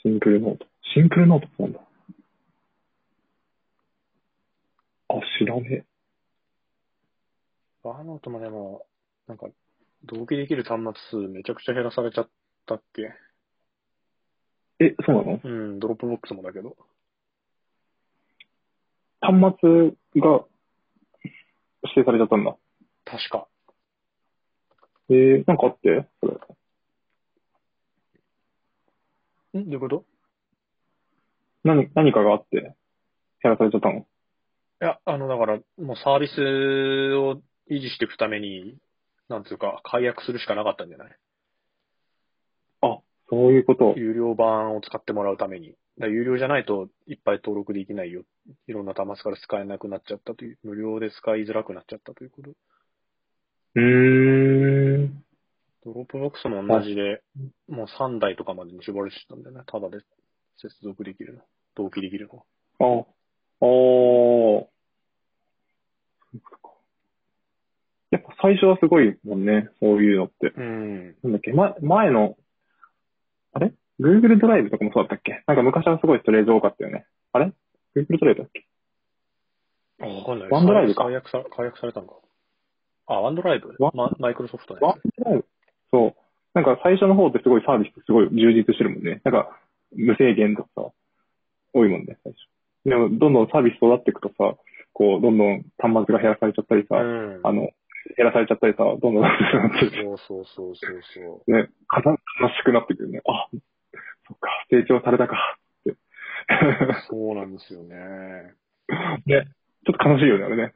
[0.07, 0.65] ンプルノート。
[0.93, 1.79] シンプルノートってなんだ？
[5.09, 5.85] あ、知らねえ。
[7.83, 8.85] Evernote もでも、
[9.27, 9.47] なんか、
[10.03, 12.29] 同期できる端末数めちゃくちゃ減らされちゃっ
[12.65, 13.13] たっけ？
[14.79, 15.39] え、そうなの？
[15.43, 16.75] うん、 Dropbox もだけど。
[19.21, 19.69] 端末
[20.21, 20.45] が
[21.83, 22.55] 指定されちゃったんだ。
[23.05, 23.47] 確か。
[25.09, 26.07] えー、なんかあって？
[26.21, 26.37] それ。
[29.57, 29.65] ん？
[29.65, 30.05] どういうこと？
[31.63, 32.75] 何、何かがあって
[33.41, 33.99] 減らされちゃったの？
[33.99, 34.05] い
[34.79, 36.39] や、あの、だから、もうサービス
[37.15, 38.77] を維持していくために、
[39.27, 41.17] なんつうか、解約するしかなかったんじゃない？
[42.81, 43.95] あ、そういうこと。
[43.97, 45.69] 有料版を使ってもらうために。
[45.69, 48.21] だから有料じゃないといっぱい登録できないよ。
[48.67, 52.51] いろんな端末から使えなくなっちゃったという、無料で使いづらくなっちゃったということ。
[52.51, 53.81] うー
[54.75, 54.76] ん。
[55.87, 57.21] Dropbox も同じで、
[57.69, 59.63] もう3台とかまでに絞られてたんだよね。
[59.65, 59.99] ただで
[60.57, 61.41] 接続できるの。
[61.75, 62.43] 同期できるの。
[62.79, 63.65] あ、あー。
[63.65, 64.69] そ
[66.33, 66.73] ういうことか
[68.11, 70.53] やっぱ最初はすごいもんね、そういうのって。
[70.55, 71.15] うん。
[71.23, 72.35] なんだっけ、ま、前の、
[73.53, 75.43] あれ ?Google ドライブとかもそうだったっけ？
[75.47, 77.05] なんか昔はすごいストレージ多かったよね。
[77.33, 77.53] あれ
[77.95, 78.65] ?Google ドライブだっけ？
[80.01, 80.49] あ、わかんない。
[80.49, 82.15] ワンドライブか解約さ、解約されたのか。
[83.07, 85.05] あ、ワンドライブワンま、マイクロソフトのワやつ。
[85.05, 85.45] ンドライブ
[85.91, 86.15] そう。
[86.53, 89.21] なんか最初の方ってすごいサービスすごい充実してるもんね。
[89.23, 89.59] なんか
[89.95, 90.81] 無制限とかさ、
[91.73, 92.89] 多いもんね、最初。
[92.89, 94.57] でも、どんどんサービス育っていくとさ、
[94.93, 97.39] こう、どんどん端末が減らされちゃったりさ、うん。
[97.43, 97.69] あの、
[98.15, 99.23] 減らされちゃったりさ、どんどん
[100.01, 101.51] そうそうそうそうそう。
[101.51, 103.21] ね、悲しくなってくるね。
[103.27, 105.95] あ、そっか、成長されたかって。
[107.09, 108.55] そうなんですよね。
[109.25, 109.45] ね、
[109.85, 110.73] ちょっと悲しいよね、あれね。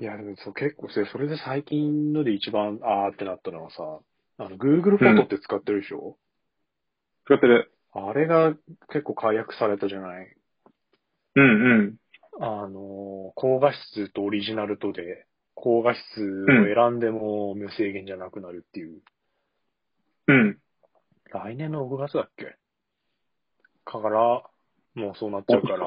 [0.00, 4.00] いや、でもそう結構それ、それで最近ので一番、あーってなったのはさ、
[4.40, 6.16] あの、Google フォトって使ってるでしょ、
[7.26, 7.70] 使ってる。
[7.92, 8.54] あれが
[8.88, 10.34] 結構解約されたじゃない？
[11.36, 11.96] うんうん。
[12.40, 19.02] あの、高画質とオリジナルとで、高画質を選んでも無制限じゃなくなるっていう。
[20.28, 20.58] うん。
[21.30, 22.56] 来年の6月だっけ？
[23.84, 24.42] から、
[24.94, 25.86] もうそうなっちゃうから、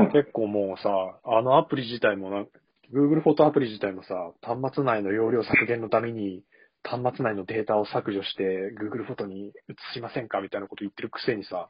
[0.00, 0.12] うん。
[0.12, 0.88] 結構もうさ、
[1.24, 2.44] あのアプリ自体もな、
[2.92, 6.44] Google フォトアプリ自体もさ、端末内の容量削減のために、
[6.82, 9.52] 端末内のデータを削除して Google フォトに移
[9.94, 11.68] しませんかみたいなこと言ってるくせにさ、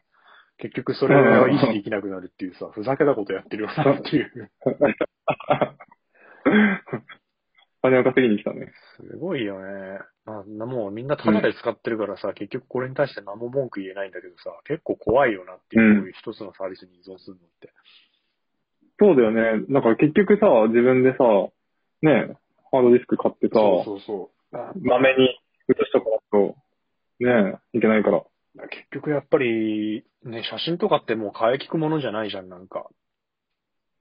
[0.59, 4.51] 結局それは維持できなくなるっていうさ、ふざけたことやってるよなっていう。
[7.81, 8.73] 金を稼ぎに来たね。
[8.97, 10.01] すごいよね。
[10.27, 17.71] まあ、もうみんなタダで使ってるからさ、結局これに対して何も文句言えないんだけどさ、結構怖いよなっていう、うんこういう一つのサービスに依存するのって。
[18.99, 19.65] そうだよね。
[19.71, 21.19] だから結局さ、自分でさ、
[22.03, 22.37] ね、
[22.73, 28.23] ハードディスク買ってさ、そうそうそまめに移しとかないと、ね、いけないから。
[28.71, 32.89] 結局やっぱり、ね、写真とかってもう替え聞くものじゃないじゃん、なんか。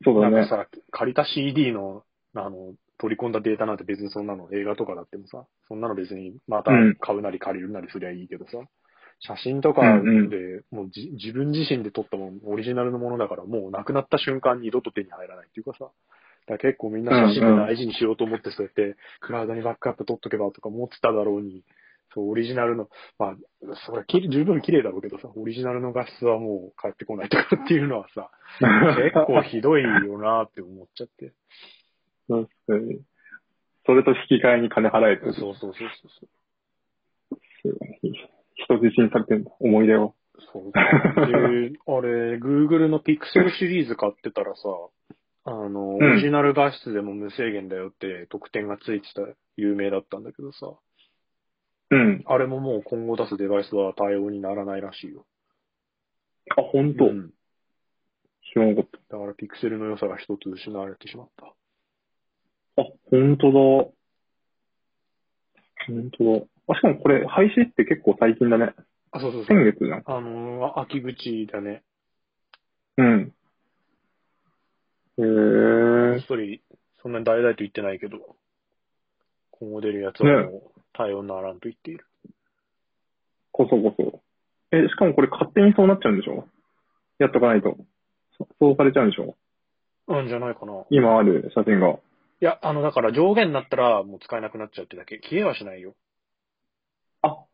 [0.03, 0.37] そうだね。
[0.37, 2.03] なんかさ、借りた CD の、
[2.35, 8.57] あの、取り込んだデータなんて別にそんなの映画とかだってもさ、そんなの別にまたうん買うなり借りるなりすりゃいいけどさ、
[9.19, 10.37] 写真とかうんうんで、
[10.71, 15.89] もうじ自分自身で撮ったもの、オリジナルのものだからもうなくなった瞬間二度と手に入らないっていうかさ、
[16.47, 21.63] だ結構みんな写真で大事にしようと思ってそうやって、クラウドにバックアップ取っとけばとか思ってただろうに、
[22.13, 22.87] そう、オリジナルの、
[23.19, 23.35] まあ、
[23.85, 31.33] それ十分綺麗だろうけどさ、オリジナルの画質はもう返ってこないとかっていうのはさ、結構ひどいよなって思っちゃって。
[32.29, 33.01] 確かに。
[33.85, 36.29] それと引き換えに金払えてそうそうそうそうそう。
[38.55, 39.51] 人質にされてんだ。
[39.59, 40.13] 思い出を。
[40.53, 40.85] そうで、あ
[42.01, 44.61] れ、Google の Pixel シリーズ買ってたらさ、
[45.49, 49.21] あの、オうんリジナル画質でも無制限だよって特典がついてた、
[49.55, 50.73] 有名だったんだけどさ、
[51.89, 52.21] うん。
[52.25, 55.25] あれももう今後出すデバイスは対応にならないらしいよ。
[56.57, 57.31] あ、本当、うん
[58.53, 61.45] 知らなかっだから Pixel の良さが一つ失われてしまった。
[62.77, 62.81] た。
[62.81, 63.91] あ、本当だ。
[65.87, 66.45] 本当だ。
[66.69, 68.73] あ、しかもこれ、廃止って結構最近だね。
[69.11, 69.57] あ、そうそうそう。
[69.57, 70.03] 先月じゃん。
[70.05, 71.83] あのー、秋口だね。
[72.97, 73.33] うん。
[75.19, 76.19] へえ。
[76.19, 76.61] 一人、
[77.01, 78.17] そんなに大々と言ってないけど、
[79.51, 82.05] 今後出るやつはもう対応ならんと言っている。
[83.51, 84.21] こそこそ。
[84.71, 86.47] え、しかもこれ勝手にそうなっちゃうんでしょ？
[87.17, 87.75] やっとかないと。
[88.37, 89.35] そそうされちゃうんでしょ？
[90.07, 90.85] うんじゃないかな。
[90.91, 91.89] 今ある写真が。
[91.89, 91.99] い
[92.41, 95.17] や、あの、だから上限になったらもう使えなくなっちゃうってだけ。
[95.17, 95.95] 消えはしないよ。
[97.23, 97.47] あ、そ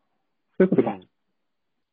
[0.60, 0.90] ういうことか。
[0.90, 1.08] うん。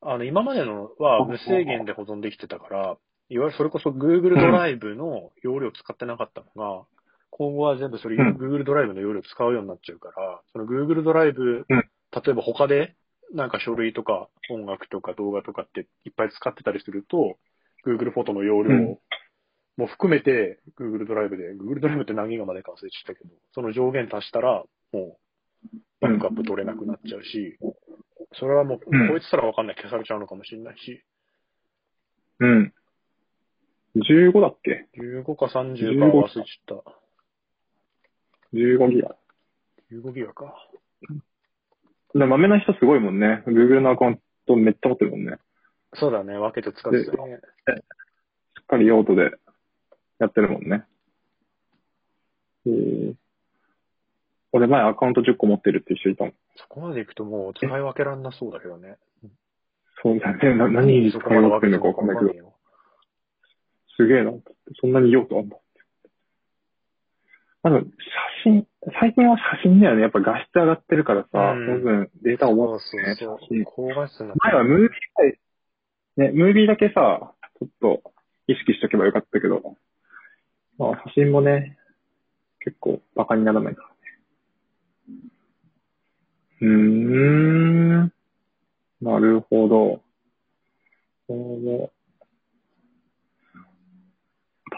[0.01, 2.97] あの、今までのは無制限で保存できてたから、
[3.31, 6.85] いわゆるそれこそ Google ドライブの容量使ってなかったのが、
[7.29, 8.35] 今後は全部それうん。
[8.35, 11.77] Google ドライブの容量使うようになっちゃうから、その Google ドライブ、うん。
[11.77, 11.85] 例
[12.27, 12.93] えば他で
[13.33, 17.37] なんか書類とか音楽とか動画とかっていっぱい使ってたりすると、
[17.87, 18.97] Google フォトの容量うん。
[19.77, 25.17] も含めて Google ドライブで、Google ドライブって何ギガまでか忘れちゃったけど、その上限足したら、も
[25.73, 27.57] う、バックアップ取れなくなっちゃうし、
[28.33, 29.07] それはもう、うん。
[29.07, 29.75] こいつたらわかんない。
[29.77, 31.01] 消されちゃうのかもしれないし、
[32.41, 32.73] うん。
[33.95, 36.45] 15だっけ？15か30か忘れちゃっ
[36.83, 36.91] た。
[38.53, 39.15] ?15 ギガ。
[39.91, 40.55] 15ギガか。
[42.13, 43.43] で豆な人すごいもんね。
[43.47, 45.37] Google のアカウントめっちゃ持ってるもんね。
[45.93, 47.39] そうだね、分けて使ってたね。
[48.57, 49.31] しっかり用途で
[50.19, 50.85] やってるもんね。
[52.65, 53.13] えー、
[54.53, 56.33] 俺前アカウント10個持ってるって人いたもん。
[56.55, 58.97] そこまで行くともう使い分けらんなそうだけどね。
[60.01, 60.55] そうだね。
[60.55, 62.50] な何に使い分けるのかわかんないけど、よ。
[63.97, 64.31] すげえな。
[64.79, 65.57] そんなに用途あんだ。
[67.63, 67.77] まず、
[68.43, 68.67] 写真、
[68.99, 70.01] 最近は写真だよね。
[70.01, 73.15] やっぱ画質上がってるからさ、うんその分データ重そいうね。
[73.15, 73.63] そうそう。
[73.65, 74.33] 高画質な。
[74.35, 74.95] 前はムービーさ
[76.17, 78.01] え、ね、ムービーだけさ、ちょっと
[78.47, 79.77] 意識しとけばよかったけど、
[80.79, 81.77] まあ写真もね、
[82.61, 83.95] 結構バカにならないからね。
[86.61, 88.13] うーん。
[89.01, 90.01] なるほど。
[91.27, 92.00] おー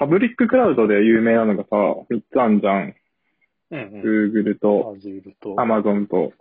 [0.03, 1.69] パブリッククラウドで有名なのがさ、
[2.11, 2.93] 3つあんじゃん。
[3.71, 4.01] うんうん。
[4.01, 5.55] Google と、 Azure と。
[5.55, 6.33] Amazon と、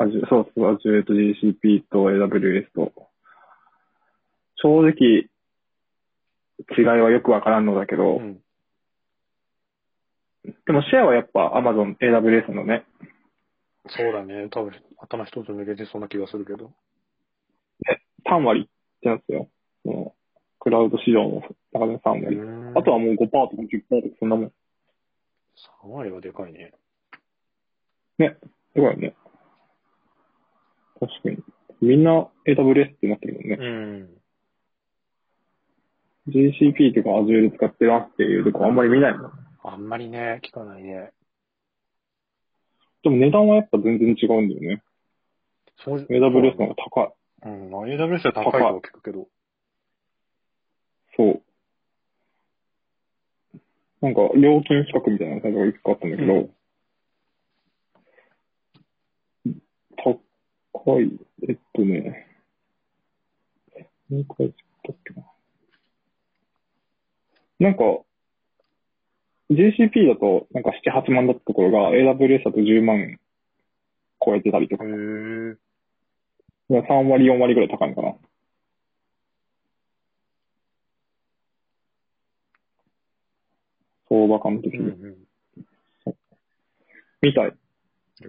[0.00, 2.92] Azure そうそう、Azure と GCP と AWS と。
[4.56, 5.28] 正直、
[6.76, 8.40] 違いはよくわからんのだけど、うん。
[10.66, 12.84] でもシェアはやっぱ Amazon、AWS のね、
[13.86, 14.48] そうだね。
[14.50, 16.72] 多分、頭一つ抜けてそうな気がするけど。
[18.26, 19.48] 3割ってやつよ。
[20.62, 22.38] クラウド市場の中での3割。
[22.78, 24.46] あとはもう5%とか10%とかそんなもん。
[24.46, 26.72] 3割はでかいね。
[28.18, 28.36] ね。
[28.76, 29.16] だからね。
[31.00, 31.38] 確かに。
[31.80, 33.58] みんな AWS ってなってるもんね。
[36.28, 36.32] うん。
[36.32, 39.32] GCP とか Azure 使ってますっていうとこあんまり見ないもん。
[39.64, 41.10] あんまりね、聞かないね。
[43.02, 44.82] でも値段はやっぱ全然違うんだよね。
[45.84, 47.12] そう AWS の方が高い。
[47.46, 47.70] うん。
[47.72, 49.26] まあ AWS は高いとは聞くけど。
[51.16, 51.42] そう。
[54.02, 56.50] なんか、料金比較みたいなサイトがいくつかあったんだけど、
[60.84, 61.12] 高い、
[61.48, 62.26] えっとね、
[64.10, 65.24] 何回ったっけな。
[67.60, 67.82] なんか、
[69.50, 73.20] GCP だと、なんか7、8万だったところが、AWS だと10万
[74.24, 75.56] 超えてたりとかへ、ー。
[76.70, 78.14] 3割、4割ぐらい高いのかな。
[84.22, 84.78] 相場感的に。
[84.78, 86.14] うんうん。
[87.22, 87.54] みたい。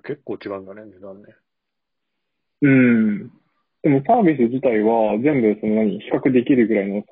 [0.03, 1.35] 結構違うんだね、値段ね。
[2.61, 3.31] うん。
[3.83, 7.05] でもサービス自体は全部その何、比較できるぐらいのさ、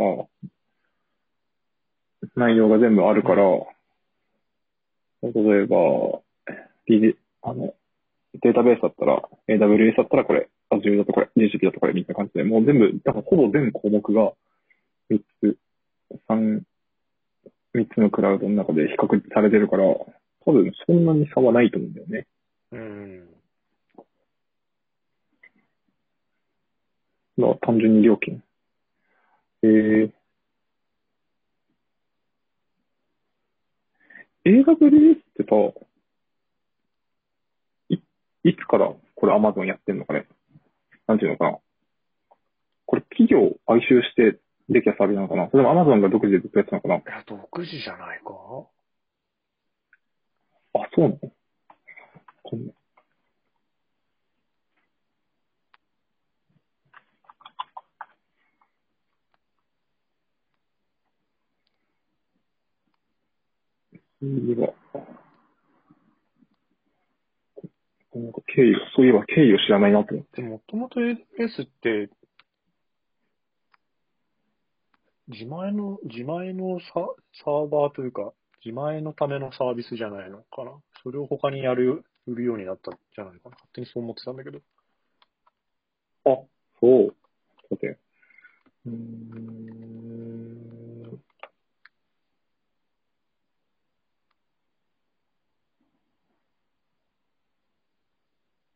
[2.36, 3.44] 内容が全部あるから、
[5.24, 5.30] 例
[5.64, 6.22] えば、
[6.88, 7.74] DG あの、
[8.42, 14.34] データベースだったら、AWS だったらこれ、Azure だとこれ、GCP だとこれ、みたいな感じで、もう全部、だからほぼ全項目が
[15.12, 15.58] 3つ、
[16.30, 16.62] 3、
[17.74, 22.28] 3つのクラウドの中で比較されてるから、多分そんなに差はないと思うんだよね。
[22.72, 23.30] うん。
[27.38, 28.44] まあ、単純に料金。
[29.64, 30.12] えー、
[34.44, 35.56] AWS ってさ、
[37.90, 37.96] い、
[38.44, 40.26] いつからこれ Amazon やってんのかね？
[41.08, 41.58] なんていうのかな？
[42.88, 44.40] これ企業を買収して
[44.72, 45.50] できたサービスなのかな？
[45.52, 46.96] それとも Amazon が独自でずっとやってたのかな？
[46.96, 48.34] いや、独自じゃないか？
[50.74, 51.20] あ、そうなの？
[52.44, 52.74] こんな。
[64.24, 64.74] いいわ。
[68.14, 70.42] なんか経緯が、そういえば経緯を知らないなと思って。
[70.42, 72.10] もともと AWS って、
[75.28, 76.94] 自前の、自前のサ
[77.44, 80.72] サーバーというか、自前のためのサービスじゃないのかな。
[81.04, 83.52] それを他にやる、売るようになったんじゃないかな。
[83.52, 84.60] 勝手にそう思ってたんだけど。
[86.26, 86.38] あ、
[86.80, 87.16] そう。
[87.70, 87.98] さて。
[88.86, 89.62] うん。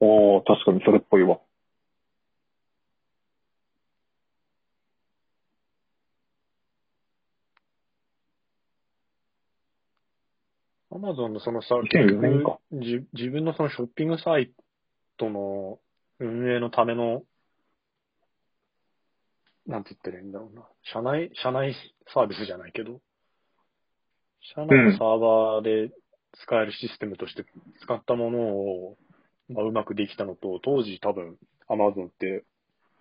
[0.02, 1.40] ああ、確かにそれっぽいわ。
[10.96, 12.58] アマゾンのそのさ、2004年か。
[12.72, 14.50] 自自分のそのショッピングサイ
[15.18, 15.78] トの
[16.20, 17.24] 運営のための、
[19.68, 20.64] なんて言ったらいいんだろうな。
[20.84, 21.76] 社内、社内
[22.14, 23.02] サービスじゃないけど、
[24.56, 25.94] 社内のサーバーで
[26.42, 27.44] 使えるシステムとして
[27.82, 28.98] 使ったものを、
[29.50, 31.36] まあ、うまくできたのと、当時多分
[31.68, 32.46] Amazon って、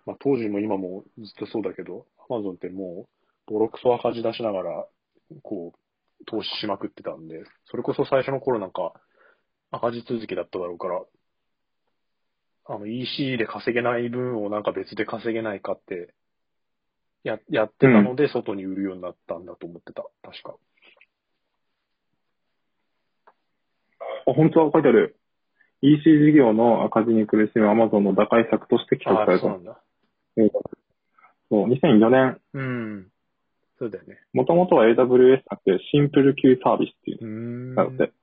[0.05, 3.07] まあ当時も今もずっとそうだけど、Amazon っても
[3.47, 4.85] うボロクソ赤字出しながら、
[5.43, 5.84] こう、
[6.27, 8.93] 投資しまくってたんで、それこそ最初の頃なんか
[9.71, 11.01] 赤字続きだっただろうから、
[12.67, 16.13] あの EC で稼げない分をなんか別で稼げないかって、
[17.23, 20.03] や、やってたので外に売るようになったんだと思ってた。
[20.21, 20.55] 確か。
[24.27, 25.17] あ、本当は書いてある。
[25.81, 29.57] EC 事業の赤字に苦しむ Amazon の打開策として企画されたそうな。
[29.57, 29.81] んだ。
[31.49, 33.07] そう、2004年、うん。
[33.77, 34.19] そうだよね。
[34.33, 37.75] もともとは AWS だってシンプル Q サービスっていううーん。
[37.75, 38.13] のがあって。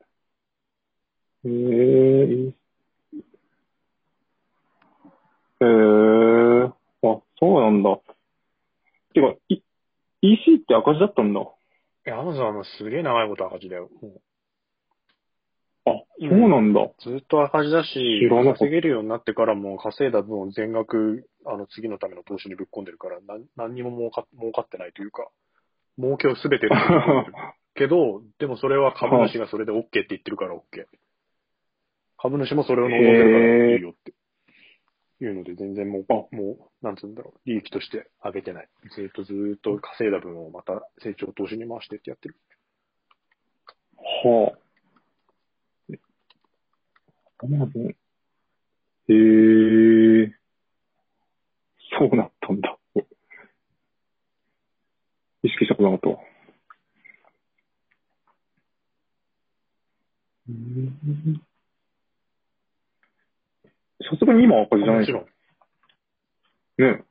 [1.45, 2.53] へー、
[5.61, 7.99] えー、あ、そうなんだ。
[9.15, 9.61] てか、い
[10.23, 11.41] EC って赤字だったんだ。
[11.41, 11.45] い
[12.05, 13.91] や、アマゾンはすげえ長いこと赤字だよ。
[14.01, 14.21] も
[15.85, 15.91] あ、
[16.21, 16.81] そうなんだ。
[16.81, 25.29] うずっと赤字だし稼げるようになってからも稼いだ分を全額、あの、次のための投資にぶっ込んでるから、なん何にも儲か儲かってないというか、
[25.99, 26.69] 儲けをすべて
[27.75, 30.61] けど、でもそれは株主がそれで OK って言ってるから OK。
[32.19, 34.13] 株主もそれを望んでるからいいよって。
[35.25, 38.69] いうので、全然もう、もう、なんつうんだろう、利益として上げてない。
[38.95, 42.37] ずっとずっと稼いだ分をまた成長投資に回してってやってる。
[43.97, 44.62] はあ。
[47.43, 47.83] アマゾン。
[47.89, 47.93] へ
[50.25, 50.33] え。
[51.99, 52.79] そうなったんだ。
[55.45, 56.19] 意識したことなかったわ。
[60.49, 61.43] うーん
[64.03, 65.27] さすがに今は赤字じゃないでしもち
[66.79, 66.93] ろょ。
[66.93, 66.97] ん。
[66.99, 67.05] ね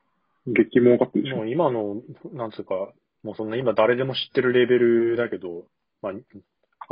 [0.48, 1.38] 激儲かってるでしょ。
[1.38, 2.02] もう今の、
[2.34, 5.66] なんつうか、もうそんな今誰でも知ってるレベルだけど、
[6.02, 6.14] まあ、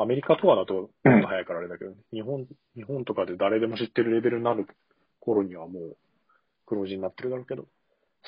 [0.01, 4.65] アメリカとかだともっと早いからあれだけど、日本、日本とかで誰でも知ってるレベルになる
[5.19, 5.97] 頃にはもう
[6.65, 7.65] 黒字になってるだろうけど、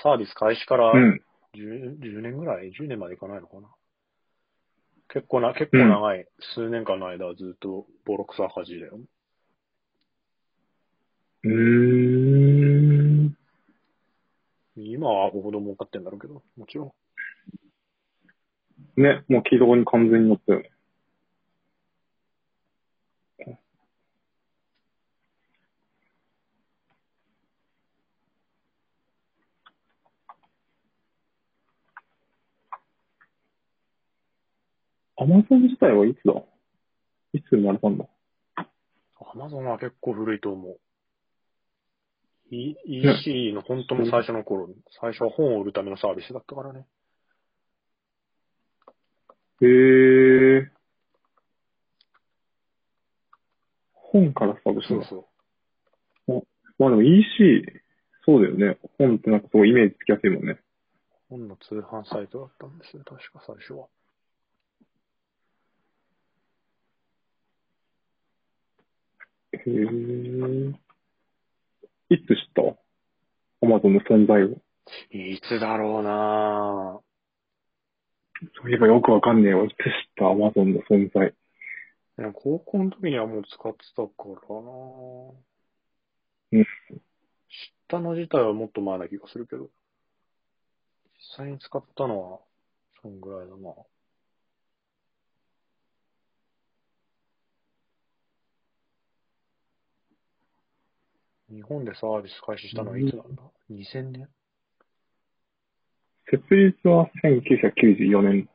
[0.04, 1.22] サービス開始からうん。
[1.54, 3.68] 10, 10年ぐらい ?10 年までいかないのかな？
[5.10, 9.00] 結構な、結構長い、数年間の間はずっとボロクソ赤字だよ。
[11.44, 11.52] うー
[13.28, 13.38] ん。
[14.78, 16.94] 今はほど儲かってんだろうけど、もちろ
[18.98, 19.02] ん。
[19.02, 20.72] ね、もう軌道に完全に乗ったよね。
[35.22, 36.34] アマゾン自体はいつだ？
[37.34, 38.06] いつ生まれたんだ？
[38.56, 38.66] ア
[39.38, 40.80] マゾンは結構古いと思う。
[42.50, 46.88] E- EC の本当の最初の頃、最初は本を売るためのサービスだったからね。
[49.62, 49.68] へ
[50.58, 50.72] え。
[53.94, 55.06] 本からスタートしたんだ。
[55.06, 55.30] そ
[56.30, 56.34] う。
[56.80, 57.24] まあでも EC、
[58.26, 58.80] そうだよね。
[58.98, 60.60] 本ってなんかすごいイメージつきやすいもんね。
[61.30, 63.86] 本の通販サイトだったんですよ、確か最初は。
[69.66, 69.70] へえ。
[72.16, 72.62] いつ知った？
[73.64, 74.58] アマゾンの存在を。
[75.12, 77.04] いつだろうなぁ。
[78.62, 79.64] そういえばよくわかんねえわ。
[79.66, 79.78] いつ知っ
[80.18, 80.26] た？
[80.28, 81.36] アマゾンの存在。
[82.34, 85.34] 高校の時にはもう使ってたからなぁ。
[86.54, 86.68] うん知っ
[87.88, 89.70] たの自体はもっと前な気がするけど。
[91.34, 92.40] 実際に使ったのは、
[93.02, 93.74] そんぐらいだな。
[101.52, 104.30] 日本でサービス開始したのはいつなんだ ?2000 年？
[106.30, 108.50] 設立は1994年、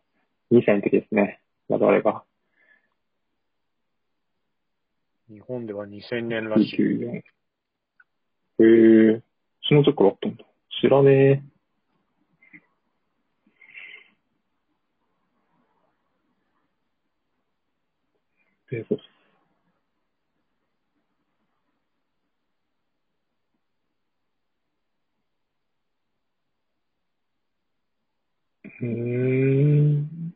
[0.50, 1.42] 2歳の時ですね。
[1.68, 2.24] 我々が。
[5.28, 6.78] 日本では2000年らしい。
[6.78, 7.16] 94。
[7.18, 7.22] へ
[9.16, 9.22] え。
[9.68, 10.44] その時からあったんだ。
[10.80, 11.42] 知らねえ。
[18.70, 19.15] ベゾス。
[28.82, 30.34] うん。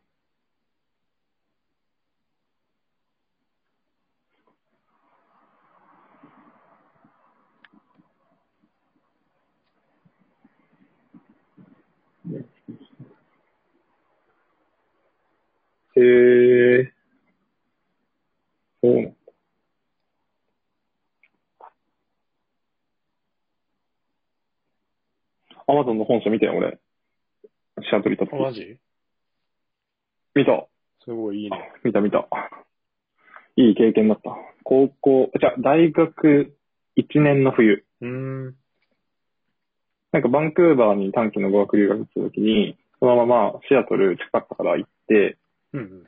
[15.96, 16.00] へ
[16.80, 16.92] え。
[18.82, 19.12] そうなんだ。
[25.66, 26.78] アマゾンの本社見たよ、俺。
[27.90, 28.34] シャトリた時。
[28.34, 28.78] あマジ？
[30.34, 30.66] 見た。
[31.00, 31.72] すすごいいいね。
[31.82, 32.28] 見た見た。
[33.56, 34.30] いい経験だった。
[34.62, 36.56] 高校、じゃあ大学
[36.96, 37.84] 1年の冬。
[38.00, 38.54] うーん。
[40.12, 45.36] なんかバンクーバーに短期の語学留学した時に、そのままシアトル近かったから行って、
[45.72, 46.04] うんうん。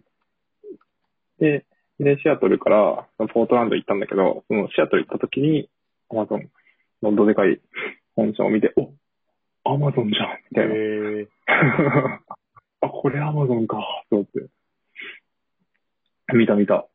[1.38, 1.66] で、
[1.98, 5.68] で、シアトルからポートランド行ったんだけど、そのシアトル行った時に、
[6.10, 6.48] アマゾン
[7.02, 7.60] のどでかい
[8.14, 8.92] 本社を見て、お
[9.64, 10.74] アマゾンじゃんみたいな。
[10.74, 11.28] え
[12.80, 13.78] あ、これアマゾンか、
[14.10, 14.48] と思って。
[16.34, 16.86] 見た見た。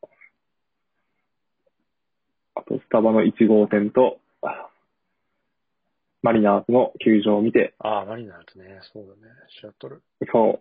[2.54, 4.20] あと、スタバの1号店と、
[6.22, 8.80] マリナーズの球場を見て、ー、ああ、マリナーズね。
[8.92, 9.32] そうだね。
[9.48, 10.02] シアトル。
[10.32, 10.60] そ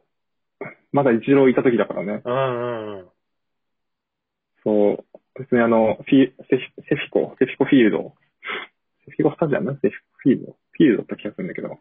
[0.62, 0.66] う。
[0.92, 2.22] まだ一郎いた時だからね。
[2.24, 3.08] うんうんうん。
[4.64, 5.06] そう。
[5.40, 8.14] 別にあの、フィセフセフィコ、セフィコフィールド？
[9.06, 9.80] セフィコスタジアム？
[9.82, 10.52] セフィコフィールド？
[10.54, 11.80] フィールドだった気がするんだけど。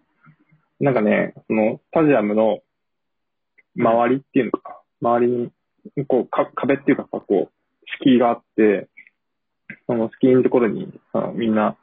[0.80, 2.60] なんかね、その、スタジアムの
[3.76, 5.32] 周りっていうのか、周り
[5.96, 7.52] に、こう、か、壁っていうかさ、こう、
[8.02, 8.88] 敷居があって、
[9.86, 11.76] その敷居のところに、さ、みんな、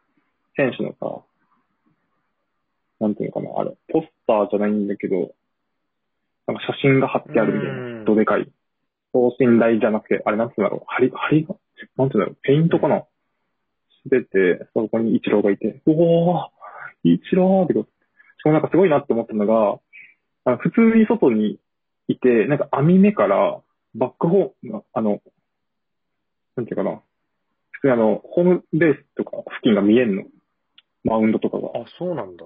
[0.55, 1.23] 選手のさ、
[2.99, 5.33] なんていうのかな、あれ、ポスターじゃないんだけど、
[6.47, 8.47] なんか写真が貼ってあるみたいうんな、どでかい。
[9.13, 11.55] 等身大じゃなくて、あれなんていうんだろう、針、針が、
[11.97, 13.05] なんていうんだろう、ペイントかな
[14.05, 16.47] してて、そこにイチローがいて、おー、
[17.03, 17.85] イチローってこ
[18.43, 18.49] と。
[18.49, 19.79] しかもなんかすごいなって思ったのが、
[20.45, 21.59] あの普通に外に
[22.07, 23.61] いて、なんか網目から
[23.95, 25.21] バックホーム、あの、
[26.55, 27.01] なんていうかな、
[27.71, 30.23] 普通にあの、ホームベースとか付近が見えんの。
[31.03, 31.67] マウンドとかが。
[31.75, 32.45] あ、そうなんだ。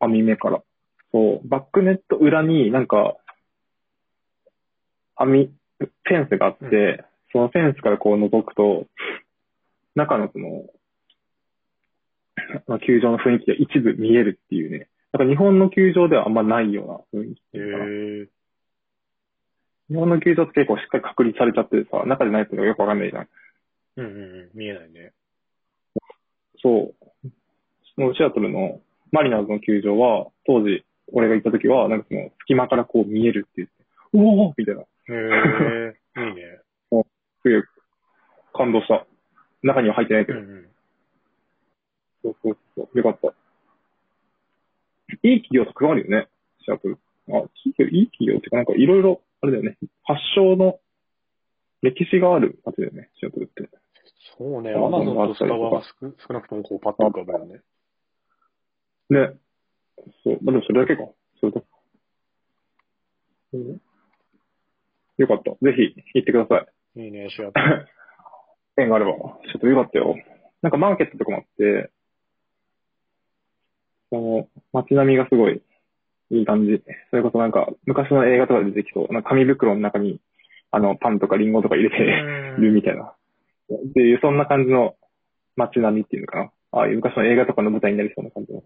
[0.00, 0.62] 網目から。
[1.12, 3.16] そう、バックネット裏になんか、
[5.14, 8.86] 網、フェンスがあって、うそのフェンスからこう覗くと、
[9.94, 10.64] 中のその、
[12.66, 14.88] まあ球場の雰囲気が一部見えるっていうね。
[15.12, 18.32] なんか日本の球場ではあんまないような雰囲気ってへいうか
[19.92, 23.28] 日本の球場って結構しっかり確立されちゃっててさ、中でないっていうのがよくわかんないじゃん。
[23.96, 24.50] うんうんうん。
[24.54, 25.12] 見えないね。
[26.62, 27.30] そう。
[27.94, 33.74] そのシアトルのマリナーズの球場は、当時、俺が行った時は、なんかその隙間からこう見えるって言って、
[34.14, 34.80] おおみたいな。
[34.80, 36.58] へえいいね。
[37.42, 37.62] すげえ、
[38.54, 39.06] 感動した。
[39.62, 40.38] 中には入ってないけど。
[40.38, 40.66] うんうん。
[42.22, 42.98] そうそうそう。
[42.98, 43.41] よかった。
[45.22, 46.28] いい企業と関わるよね、
[46.64, 46.98] シアトル。
[47.28, 49.76] あ、企業、いい企業ってか、なんかいろいろ、あれだよね。
[50.04, 50.78] 発祥の
[51.82, 53.68] 歴史がある街だよね、シアトルって。
[54.38, 54.72] そうね。
[54.72, 57.60] あアマゾンとスタバあは少少なくともこうパッと浮かぶよね。
[59.10, 59.34] ね。
[60.24, 60.38] そう。
[60.42, 61.08] まあ、でもそれだけか。
[61.40, 61.66] それだけ。
[63.54, 63.80] うん
[65.18, 65.50] よかった。
[65.50, 67.04] ぜひ行ってください。
[67.04, 67.86] いいね、シアトル。
[68.78, 69.12] 縁があれば。
[69.12, 70.16] ちょっとよかったよ。
[70.62, 71.90] なんかマーケットとかもあって、
[74.12, 75.62] その、街並みがすごい
[76.30, 76.82] いい感じ。
[77.10, 79.12] それこそなんか、昔の映画とかで出てきそう。
[79.12, 80.20] なんか紙袋の中に、
[80.70, 83.04] あの、パンとかリンゴとか入れてるみたいな。
[83.04, 84.96] っていう、そんな感じの
[85.56, 86.52] 街並みっていうのかな。
[86.72, 88.62] ああいう昔の映画とかの舞台になりそうな感じの。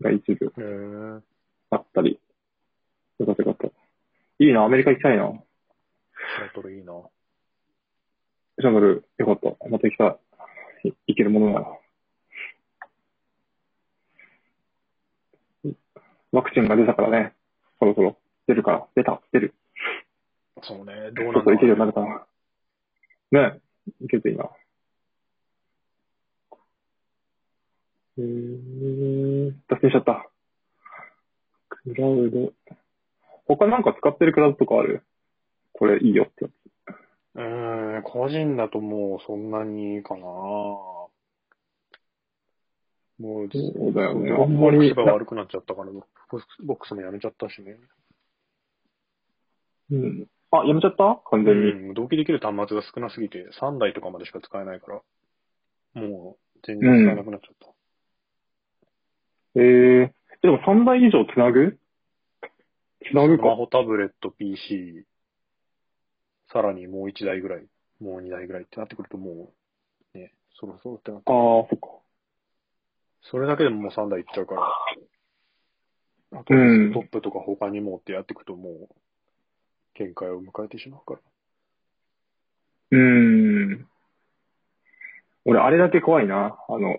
[0.00, 1.22] が一部
[1.70, 2.18] あったり。
[3.18, 3.74] よかったよかった。
[4.38, 5.30] いいな、アメリカ行きたいな。
[5.30, 5.38] シ
[6.50, 6.92] アトルいいな。
[8.58, 9.68] シャトル、よかった。
[9.68, 10.18] また行きた
[10.84, 10.88] い。
[10.88, 11.85] い行けるものなら。
[16.36, 17.32] ワクチンが出たからね。
[17.78, 18.18] そろそろ。
[18.46, 18.86] 出るから。
[18.94, 19.22] 出た。
[19.32, 19.54] 出る。
[20.62, 22.26] そうね、どうちょなんだっと行けるようになろるかな。
[23.52, 23.60] ね
[24.02, 24.50] 行けるといいな。
[28.18, 30.28] えー、脱線しちゃった。
[31.70, 32.52] クラウド。
[33.46, 35.02] 他なんか使ってるクラウドとかある？
[35.72, 36.52] これいいよってやつ。
[37.36, 37.42] う。
[37.98, 40.26] ん、個人だともうそんなにかな
[43.18, 47.76] もう、そうだよねボあんまりボックスが悪くなっちゃったから、ボックスボックスもやめちゃったしね。
[49.90, 50.26] うん。
[50.50, 51.20] あ、やめちゃった？
[51.30, 51.72] 完全に。
[51.88, 55.02] うん、同期できる端末が少なすぎて、3台とかまでしか使えないか
[55.94, 57.68] ら、もう全然使えなくなっちゃった。
[59.58, 60.10] えー、
[60.42, 61.78] でも3台以上つなぐ？
[63.08, 63.56] つなぐかスマ。
[63.56, 65.04] ホ、タブレット、PC、
[66.52, 67.66] さらにもう1台ぐらい、
[68.00, 69.52] もう2台ぐらいってなってくるとも
[70.14, 71.36] う、ね、そろそろってなってああ、
[71.68, 71.95] そっか。
[73.30, 74.62] それだけでももう3台いっちゃうから、
[76.32, 78.88] あとうんトップとか他にもってやっていくともう、
[79.94, 81.20] 限界を迎えてしまうから。
[82.92, 82.98] うー
[83.78, 83.86] ん。
[85.44, 86.56] 俺、あれだけ怖いな。
[86.68, 86.98] あの、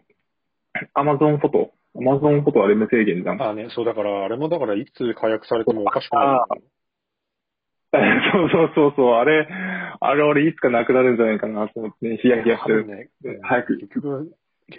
[0.93, 1.71] アマゾンフォト。
[1.95, 3.41] アマゾンフォトはあれ無制限じゃん。
[3.41, 6.61] あね、そうだから、あれもだからいつ解約されてもおかしくない。
[8.33, 9.15] そうそうそうそう。
[9.15, 9.47] あれ、
[9.99, 12.85] あれ俺いつかなくなるんじゃないかなと思って、ね、ヒヤヒヤしてる。
[12.85, 14.31] ね、うん早く結局、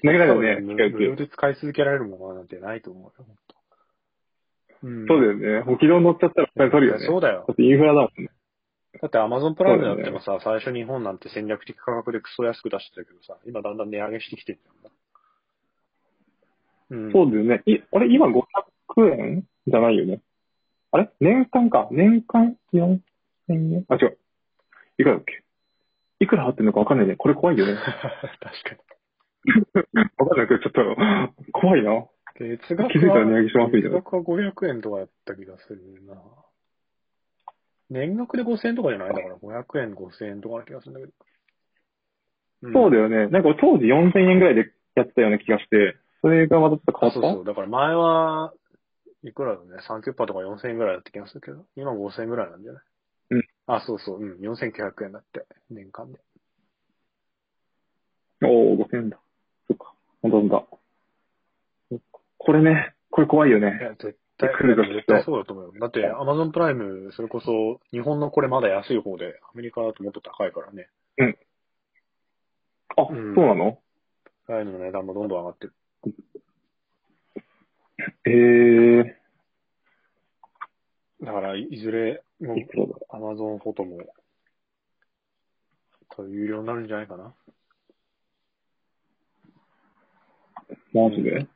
[0.02, 4.86] なくなるよね無使うやつ無料で使い続けられるものなんてないと思うよ、本当。
[4.86, 5.64] うんそうだよね。
[5.64, 7.06] もう昨日乗っちゃったらお金取るよね。
[7.06, 7.52] そうだよだ。
[7.52, 8.30] ってインフラだもんね。
[9.00, 14.58] だって Amazon プライムだってもさ、最初日本なんて戦略的価格でクソ安く出してたけどさ、今だんだん値上げしてきてる
[16.98, 17.04] ん。
[17.06, 17.12] うん。
[17.12, 17.62] そうだよね。
[17.66, 18.42] い、あれ、今500
[19.20, 20.20] 円じゃないよね。
[20.90, 21.10] あれ？
[21.20, 21.88] 年間か。
[21.90, 23.00] 年間4000
[23.48, 23.84] 円？
[23.88, 24.18] あ、違う。
[24.98, 25.42] いくらだっけ？
[26.20, 27.16] いくら払ってるのかわかんないね。
[27.16, 27.74] これ怖いよね。
[28.40, 28.82] 確か
[30.18, 31.92] わかんないけど、ちょっと、怖いな。
[31.92, 32.06] に。
[32.58, 36.14] 月額は、気づいたら値上げしますみたいな月額は500円とかやった気がするな。
[37.90, 41.12] 年額で5000円とかじゃないだから500円、5000円とかな気がするんだけど。
[42.62, 43.28] うんそうだよね。
[43.28, 47.18] なんか当時4000円ぐらいでやってたような気がして、それがまたちょっと変わった？
[47.18, 47.44] あそうそう。
[47.44, 48.52] だから前は、
[49.22, 52.82] いくらだね、3キュッパとか4000円ぐらいだった気がするけど、今5000円ぐらいなんじゃない？
[53.30, 53.42] うん。
[53.66, 56.18] あ、そうそう、うん、4900円だって、年間で。
[58.42, 59.20] おー、5000円だ。
[60.22, 60.28] そっか。
[60.28, 62.00] ほんとほんとだ。
[62.38, 63.96] これね、これ怖いよね。
[63.98, 65.80] 絶対、来るぞ絶対そうだと思うよ。
[65.80, 70.88] だって、アマゾンプライム、それこそ、日本のこれまだ安い方で、アメリカだともっと高いからね。
[72.96, 73.78] あ、うんそうなの？
[74.46, 75.74] プライムの値段もどんどん上がってる。
[78.24, 82.22] えー、だから、いずれ、
[83.10, 83.98] アマゾンフォトも、
[86.28, 87.34] 有料になるんじゃないかな。
[90.98, 91.46] マジで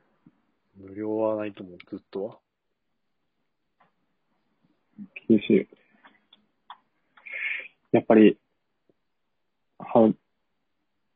[0.77, 2.39] 無料はないと思う、ずっとは。
[5.29, 5.69] 厳しい。
[7.91, 8.39] やっぱり、
[9.79, 10.15] は、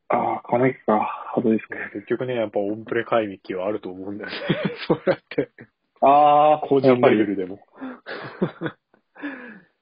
[0.09, 1.77] ああ、買わないか、ハードディスク。
[1.95, 4.37] 結局ね、やっぱオンプレ買い機はあると思うんだよね。
[4.89, 5.51] そうやって、
[6.01, 7.61] ああ、個人レベルでも。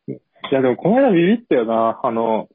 [0.07, 0.13] い
[0.55, 1.99] や、でもこの間ビビったよな。
[2.03, 2.51] あの、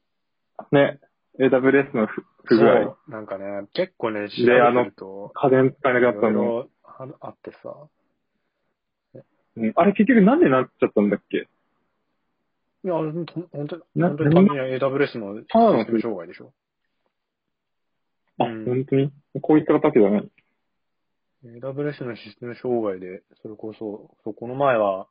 [0.71, 0.99] ね、
[1.39, 2.83] AWS の不不具合。
[2.83, 6.29] そうなんかね、結構ね、調べであのてると、家電使えなくなったの。
[6.29, 7.75] いろいろああってさ、
[9.55, 11.47] うんあれ結局なんでなっちゃったんだっけ？
[12.85, 16.53] いや、ほんと、本当に、な本当に単純に AWS のシただのステム障害でしょ。
[18.37, 19.11] あ、うん本当に？
[19.41, 20.23] こういったわけだね。
[21.45, 25.07] AWS のシステム障害で、それこそ、そうこの前は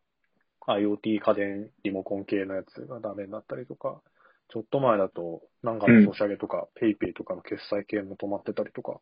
[0.66, 4.00] IoT 家電リモコン系のやつがダメになったりとか、
[4.48, 9.00] ちょっと前だと、なんかのソシャゲとか、PayPay とかの決済系も止まってたりとか、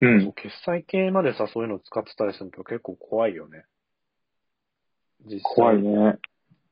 [0.00, 0.04] う。
[0.04, 3.64] そうん決済系までさ、そういうの使ってたりすると結構怖いよね。
[5.24, 6.18] 実際怖いね。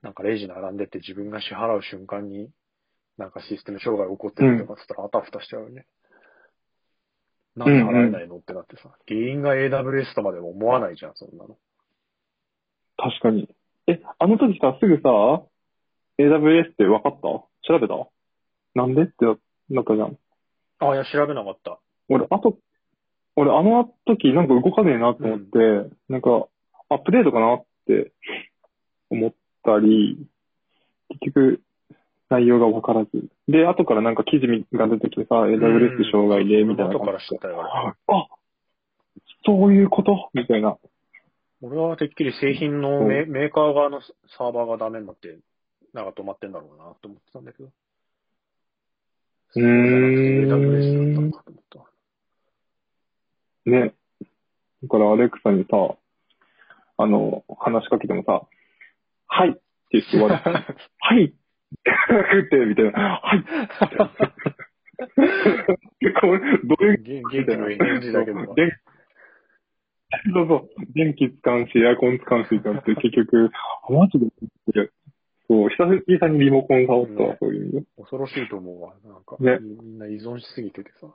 [0.03, 2.51] なんかレジ並んでて自分が支払う瞬間に、
[3.17, 5.87] なんかシステム障害起こってるとかっつったらあたふたしちゃうよね。
[7.57, 11.57] なんで払えないのってなってさ、原因が AWS とまでも思わないじゃん、そんなの。
[12.97, 13.49] 確かに。
[13.87, 15.45] え、あの時さ、すぐさ、
[16.19, 17.21] AWS って分かった？
[17.21, 17.95] 調べた？
[18.75, 19.25] なんでって
[19.71, 20.19] なったじゃん。
[20.81, 21.79] あ、いや、調べなかった。
[22.09, 22.59] 俺、あと、
[23.37, 25.59] 俺、あの時なんか動かねえなと思って、
[26.09, 26.47] なんか、
[26.91, 28.13] アップデートかなって
[29.11, 29.35] 思っ
[29.65, 30.19] たり、
[31.21, 31.61] 結局、
[32.31, 33.11] 内容が分からず。
[33.49, 34.47] で、後からなんか記事
[34.77, 37.13] が出てきてさ、AWS 障害で、みたいな後か。
[37.13, 37.63] ら知ったよ。
[37.63, 37.95] あ、
[39.47, 40.31] そういうこと？
[40.33, 40.77] みたいな。
[41.63, 44.01] 俺はてっきり製品のメメーカー側の
[44.37, 45.39] サーバーがダメになって、
[45.95, 47.71] なんか止まってんだろうなと思ってたんだけど。
[49.57, 51.63] うーんだったのかと思っ
[53.65, 53.71] た。
[53.71, 53.95] ね。
[54.83, 55.97] だから、アレクサにさ、
[56.97, 58.43] あの、話しかけてもさ、
[59.29, 59.61] はいって
[59.93, 60.35] 言って終わる。
[60.99, 61.33] はいっ
[62.49, 63.21] て、みたいな。
[63.23, 63.45] はい
[66.21, 68.55] これ、どういう元元気のいい返事だけどな。
[68.55, 68.73] 電
[70.33, 70.69] そうそう。
[70.95, 73.51] 電気使うし、エアコン使うしって、結局、
[73.89, 74.27] あ、マジで
[75.49, 77.87] そう、久々にリモコン買おったわ、ねそういう意味で。
[77.99, 78.95] 恐ろしいと思うわ。
[79.05, 81.09] なんか、ねみんな依存しすぎててさ。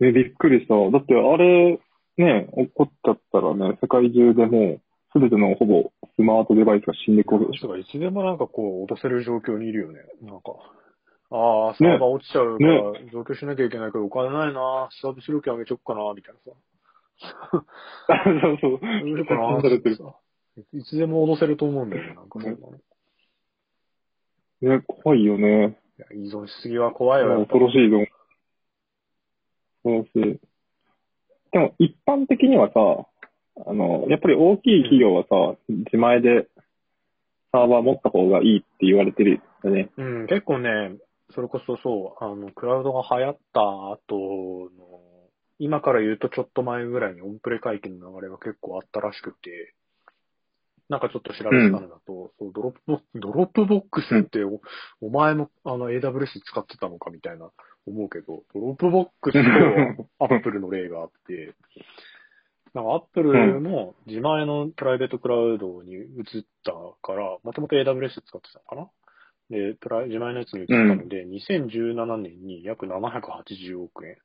[0.00, 0.74] ね、びっくりした。
[0.74, 1.80] だって、あれ、
[2.18, 4.80] ね、起こっちゃったらね、世界中でもう、
[5.12, 7.58] すべてのほぼスマートデバイスが死んでいくわけでしょ。
[7.58, 10.00] 人がいつでもなんかこう、落とせる状況にいるよね。
[10.22, 10.52] なんか、
[11.30, 16.56] ああ、サーバー落ちちゃうから、状況しなきゃいけないけど、お金ないな、サービス料金上げちゃおっかな、みたいなさ。
[18.60, 18.86] そうそう。
[19.08, 19.96] いるかなさ れてる。
[20.62, 20.66] さ。
[20.72, 22.60] いつでも脅せると思うんだよね、なんかそういう
[24.62, 25.78] の怖いよね。
[25.98, 27.98] いや依存しすぎは怖いよ、恐ろしいぞ。
[29.84, 30.40] 恐ろしい。
[31.52, 33.06] でも、一般的にはさ、
[33.66, 36.48] あの、やっぱり大きい企業はさ、自前で
[37.52, 39.90] サーバー持った方がいいって言われてるよね。
[39.96, 40.96] うん、結構ね、
[41.30, 43.60] それこそそう、あの、クラウドが流行った
[43.92, 45.00] 後の、
[45.58, 49.74] 今から言うとちょっと前ぐらいにオンプレ回帰の流れが結構あったらしくて、
[50.88, 54.60] なんかちょっと調べたのだと、そう Dropbox、Dropbox ってお、
[55.00, 57.50] お前もあの AWS 使ってたのかみたいな
[57.86, 61.54] 思うけど、 Dropbox とアップルの例があって、
[62.74, 66.04] なんかアップルも自前のプライベートクラウドに移っ
[66.64, 66.72] た
[67.02, 68.90] から、もともと AWS 使ってたのかな？
[69.48, 74.16] で、プライ自前のやつに移ったので、2017年に約780億円。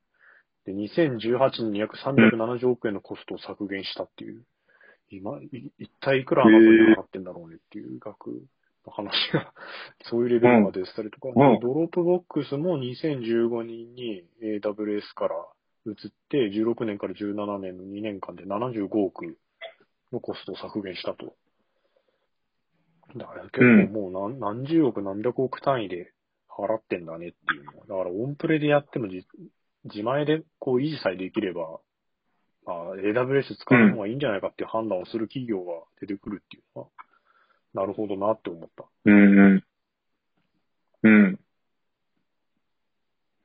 [0.65, 4.43] で、2018年に約370億円のコストを削減したっていう。
[5.17, 8.47] 今、い一体いくらアマゾンに払ってんだろうねっていう額
[8.85, 9.53] の話が、
[10.09, 15.47] そういうレベルまでしたりとか、うん Dropbox も2015年に AWS から
[15.85, 19.37] 移って、16年から17年の2年間で75億
[20.11, 21.35] のコストを削減したと。
[23.15, 26.13] だから結構もう何,、何十億何百億単位で
[26.49, 27.85] 払ってんだねっていうのは。
[27.87, 29.25] だからオンプレでやってもじ
[29.85, 31.77] 自前でこう維持さえできれば、ま
[32.65, 36.87] あ、AWS 使う方がいいんじゃないかっていう判断をする企業が出てくるっていうのは、
[37.73, 38.85] なるほどなって思った。
[39.05, 39.63] うんうん。
[41.03, 41.39] うん。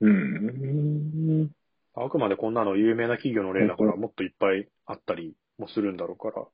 [0.00, 1.50] うん。
[1.94, 6.46] あくまでこんなの有名な企業の例だから、うんもっといっぱいあったりもするんだろうから。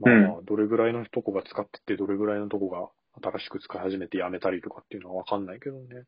[0.00, 2.88] まあ、どれぐらいのとこが使ってて、どれぐらいのとこが
[3.22, 6.04] 新しく使い始めてやめたりとかっていうのはわかんないけどね。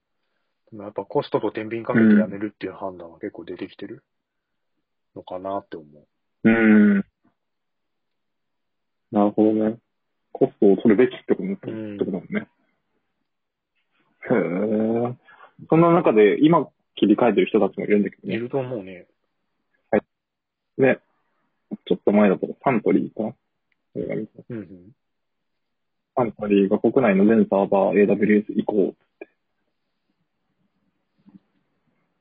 [0.73, 4.03] でもやっぱコストと天秤かけてやめるっていう判断は結構出てきてる
[5.17, 6.51] のかなって思う。
[6.51, 7.05] うん。
[9.11, 9.79] なるほどね。
[10.33, 12.49] コストを取るべきってことってうんことだもんね。
[14.31, 14.35] へ
[15.13, 15.17] え。
[15.69, 18.35] そんな中で今切り替えてる人たちもいるんだけどね。
[18.35, 19.07] いると思うね。
[20.77, 20.99] で、
[21.87, 23.35] ちょっと前だとサントリーかな
[23.95, 24.93] 見たうんうん。
[26.17, 29.29] サントリーが国内の全サーバー AWS 移行って。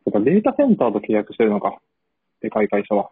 [0.05, 1.79] とかデータセンターと契約してるのか。
[2.43, 3.09] でかい会社は。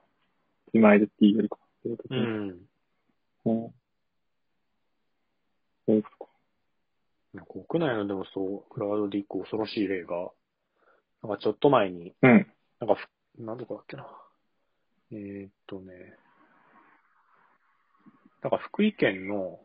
[0.74, 1.58] 自前でっていうよりか。
[1.86, 2.68] うん。
[3.46, 3.74] うん。
[5.88, 6.10] そうか。
[7.68, 10.32] 国内のでもそう、クラウドで一個恐ろしい例が、
[11.24, 12.48] なんかちょっと前に、うん。
[12.82, 14.06] なんかふ、なんとかだっけな。
[15.14, 15.94] えーっとね、
[18.42, 19.60] なんか福井県の、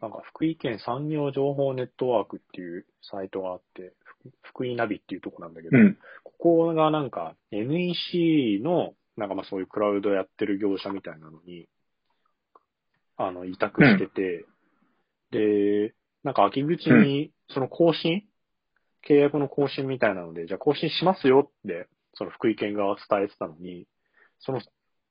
[0.00, 3.92] なんか福井県産業情報ネットワークっていうサイトがあって、
[4.22, 5.98] ふ福井ナビっていうとこなんだけど、うん。
[6.24, 11.68] ここがなんか NEC の、なんかまあそういうクラウドやってる業者みたいなのに、
[13.16, 14.44] あの、委託してて、
[15.30, 15.94] で、
[16.24, 18.24] なんか秋口に、その更新、
[19.08, 23.86] 契約の更新みたいなので、じゃあ更新しますよって、その福井県側は伝えてたのに、
[24.40, 24.60] その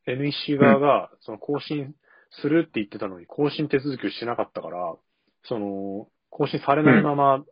[0.07, 1.93] NEC 側が、その更新
[2.41, 4.95] するって言ってたのに、更新手続きをしなかったから、
[5.43, 7.43] その、更新されないまま、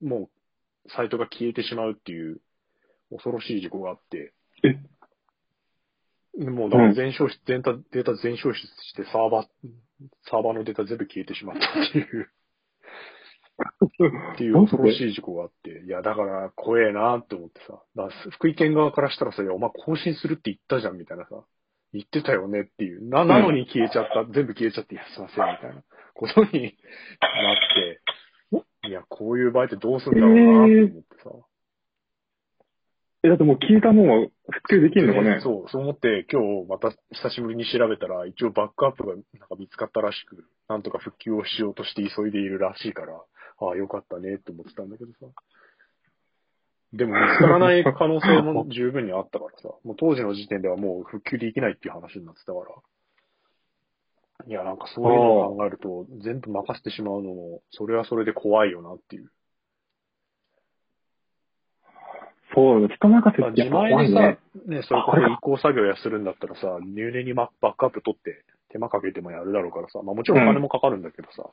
[0.00, 0.30] も
[0.86, 2.40] う、サイトが消えてしまうっていう、
[3.10, 4.32] 恐ろしい事故があって、
[4.62, 4.78] えで
[6.38, 9.46] もう、だから全消失、データ、データ全消失して、サーバー、
[10.30, 12.30] サーバーのデータ全部消えてしまったっていう、
[14.34, 17.82] っていう恐ろしい事故があって、いや、だから怖えなって思ってさ、
[18.30, 21.44] 福井県側からしたらさ、いや、お前更新するって言ったじゃんみたいなさ、
[21.92, 25.82] 言ってたよねっていう、な、なのに消えちゃった、全部消えちゃって、いや、すいません、みたいな。
[26.14, 28.00] ことになって、
[28.88, 31.30] いや、こういう場合ってどうするんだろうなって思ってさ。
[33.24, 35.40] え、だってもう消えたもんは復旧できるのかね？
[35.40, 45.26] そう、そう思って今日また久しぶりに調べたら、一応バックアップがなんか見つかったらしく、なんとか復旧をしようとして急いでいるらしいから、ああ、よかったねって思ってたんだけどさ。
[46.92, 52.66] でも見つからない可能性も十分にあったからさ、 もう当時の時点ではもう復旧できないっていう話になってたから。
[54.46, 59.30] いや、なんかそういうのを考えると、全部任せてしまうのも、それはそれで怖いよなっていう。
[62.54, 71.48] そう、人任せってや自っぱ怖い前でさね。、ね、それこそ移行作業やするんだったらさ、入念にバックアップ取って手間かけてもやるだろうからさ、まあもちろんお金もかかるんだけどさ、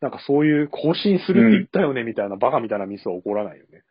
[0.00, 3.82] なんかそういう更新するって言ったよねみたいなバカみたいなミスは起こらないよね。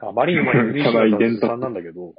[0.00, 2.14] あまりにも NEC だったらずさんなんだけど、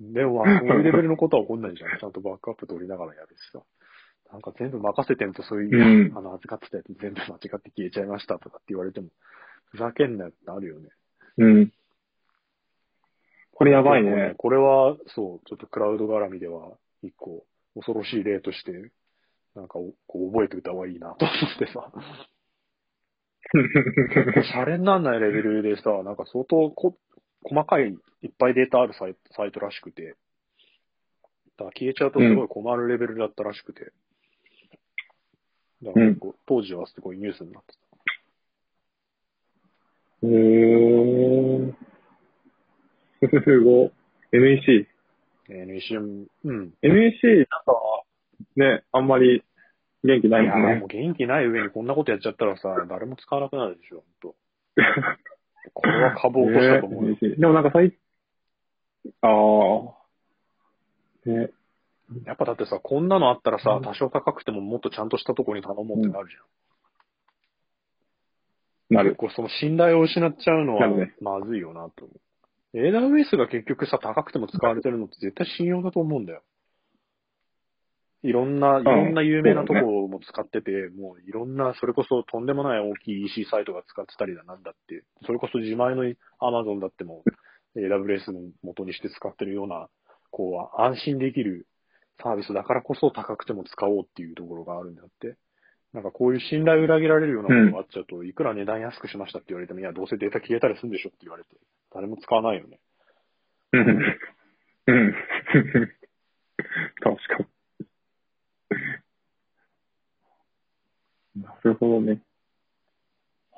[0.00, 1.98] でもまあ そういうレベルのことは起こんないじゃん。
[1.98, 3.62] ちゃんとバックアップ取りながらやるしさ。
[4.32, 9.08] なんか全部任せてんとそういう、うんあの預かってたやつ全部間違って消えちゃいましたとかって言われても、
[9.70, 10.88] ふざけんなよってあるよね。
[11.38, 11.72] うん。
[13.52, 14.34] これやばいね。
[14.36, 18.92] これは、そう、ちょっとクラウド絡みでは、一個、恐ろしい例として、
[19.54, 21.90] なんかお、こう覚えておいた方がいいなと思ってさ、
[24.44, 26.98] シャレになんないレベルでさ、なんか相当こ
[27.44, 30.16] 細かい、いっぱいデータあるサイトサイトらしくて、
[31.56, 33.92] だ消えちゃうとすごい困るレベルだったらしくて、
[35.82, 37.85] だから結構、当時はすごいニュースになってへ
[43.22, 43.90] 5、
[44.32, 44.86] NEC。
[45.48, 45.96] NEC、
[46.44, 46.72] うん。
[46.82, 48.02] NEC、なんか、
[48.56, 49.42] ね、あんまり
[50.04, 50.74] 元気ないもんね。
[50.76, 54.36] もう元気ない上にこんなことやっちゃったらさ、誰も使わなくなるでしょ、ほんと。
[55.74, 57.16] これは株を落としたと思う、ね。
[57.20, 57.92] でもなんか最、
[59.20, 59.30] ああ。
[61.28, 61.50] ね。
[62.24, 66.42] やっぱだってさ、こんなのあったらさ、多少高くてももっとちゃんとしたとこに頼もうってなるじゃん。
[68.90, 69.16] うん、なる。
[69.16, 70.88] こ構その信頼を失っちゃうのは、
[71.20, 72.20] まずいよなと思う。
[72.76, 76.42] AWS が結局さ、高くても使われてるのって絶対信用だと思うんだよ。
[78.22, 87.22] いろんな、いろんな有名なところも使ってて、もういろんな、それこそとんでもない大きい EC サイトが使ってたりだなんだって、それこそ自前の Amazon だっても
[87.76, 89.88] AWS の元にして使ってるような、
[90.30, 91.66] こう、安心できる
[92.22, 95.36] サービスだからこそ高くても使おうっていうところがあるんだって。
[95.92, 101.48] なんかこういう信頼を裏切られるようなことがあっちゃうと、いくら値段安くしましたって言われても、いや、どうせデータ消えたりするんでしょって言われて、
[101.96, 102.78] 誰も使わないよね。
[103.72, 103.80] うん。
[104.86, 105.14] うん。
[107.00, 107.38] 確か
[111.36, 111.42] に。
[111.42, 112.20] なるほどね。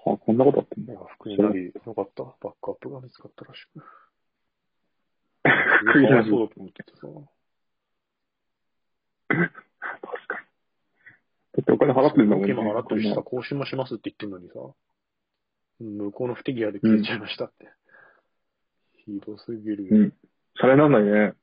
[0.04, 2.22] はあ、こんなことあったんだ福井なり、よかった。
[2.22, 3.82] バックアップが見つかったらしく。
[5.90, 7.08] 福井なりそうだと思っててさ。
[9.26, 9.50] 確
[10.28, 10.46] かに。
[11.54, 12.52] だってお金払ってるんだもんね。
[12.52, 14.54] 今払ってるしさ、更新もしますって言ってんのにさ、
[15.80, 17.68] 向こうの不手際で消えちゃいましたって。
[19.08, 19.88] ひどすぎるよ。
[19.90, 20.12] うん。
[20.56, 21.34] それなんだね。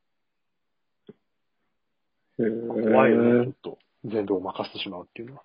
[2.38, 3.52] へ怖いよね、ちょえっ。
[3.62, 3.78] と。
[4.04, 5.42] 全部を任せてしまうっていうのは。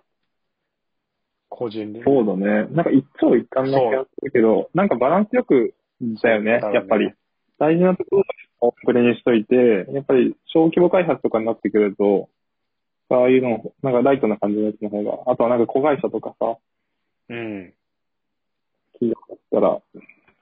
[1.48, 2.02] 個人で。
[2.04, 2.68] そうだね。
[2.70, 5.74] なんか一長一短な気がするけど、なんかバランスよく
[6.22, 7.12] だよね、やっぱり。
[7.58, 8.24] 大事なところ
[8.60, 12.28] をプンにしといて、やっぱり小規模開発とかになってくると、
[13.08, 16.56] ああいうの、なんかライトな感じのやつの方が、あとはなんか子会社とかさ、
[17.28, 17.72] うん。
[18.94, 19.82] 企業だったら、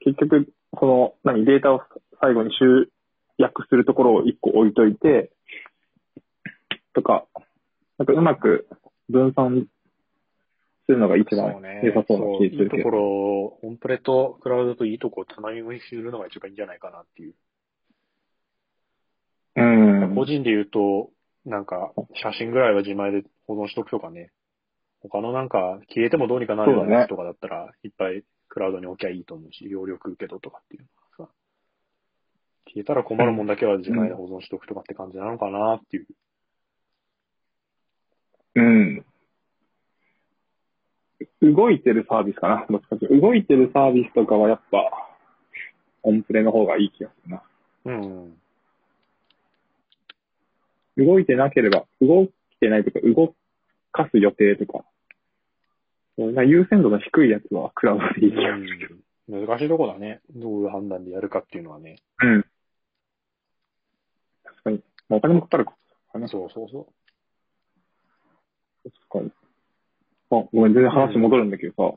[0.01, 1.83] 結局、その、何、データを
[2.21, 2.91] 最後に集
[3.39, 5.33] 約するところを一個置いといて、
[6.95, 7.27] とか、
[7.99, 8.69] なんかうまく
[9.09, 9.67] 分散
[10.87, 11.61] するのが一番。
[11.83, 12.77] 良さそうなそう気がするけど。
[12.77, 17.35] いいところを、オンプレとクラウドといいとこをつなぎ食いするのが一番いいんじゃないかなっていう。
[19.57, 19.63] う
[20.11, 20.15] ん。
[20.15, 21.11] 個人で言うと、
[21.45, 24.31] なんか、写真ぐらいは自前で保存しとくとかね。
[25.03, 30.83] 他のなんか、消えてもどうにかなるようなやつとかだったら、いっぱいクラウドに置きゃいいと思うし、容量食うけどとかっていう
[31.19, 31.33] のはさ。
[32.67, 36.07] 消えたら困るもんだけは自前で保存しとくとかって感じなのかなっていう。
[38.57, 39.05] うん。
[41.43, 42.67] 動いてるサービスかな。
[43.09, 44.79] 動いてるサービスとかはやっぱ、
[46.03, 47.43] オンプレの方がいい気がするな。
[47.85, 48.41] うん。
[50.97, 53.35] 動いてなければ、動いてないとか、動
[53.93, 54.85] かす予定とか、
[56.47, 59.01] 優先度の低いやつはクラウドでいい気がするけど。
[59.39, 60.21] うん、難しいとこだね。
[60.35, 62.03] どういう判断でやるかっていうのはね。
[62.23, 62.45] うん。
[64.45, 64.83] 確かに。
[65.09, 65.75] まあ、お金もかかるか
[66.19, 66.29] な。
[66.29, 66.89] そうそうそ
[68.85, 69.31] 確かに。
[70.31, 71.97] あ、ごめん、全然話戻るんだけど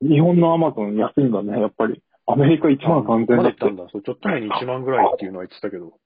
[0.00, 2.02] 日本のアマゾン安いんだね、やっぱり。
[2.26, 3.04] アメリカ1う。
[3.04, 3.76] 万3000円だったん。
[3.76, 3.86] だ。
[3.92, 5.98] そう、ちょっと前に1万ぐらいっていうのは言ってたけど。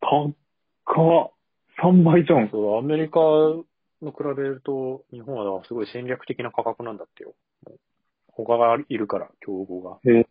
[0.00, 0.06] た、
[0.84, 1.30] 高っ。
[1.82, 2.50] 3倍じゃん。
[2.50, 3.20] そう、アメリカ
[4.04, 7.34] の比べると、日本はすごい戦略的な価格なんだってよ。
[8.28, 9.98] 他がいるから、競合が。
[10.10, 10.26] へえ。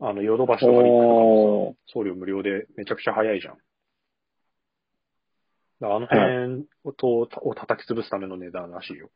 [0.00, 1.74] あの、ヨドバシとかリックおー。
[1.86, 3.56] 送料無料でめちゃくちゃ早いじゃん。
[5.80, 6.66] だあの辺
[6.96, 9.10] と、を叩き潰すための値段らしいよ。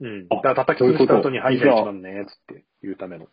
[0.00, 0.26] うん。
[0.30, 3.26] あだから叩き潰した後に、はい、じゃあそういうこと1万ね、つって言うための。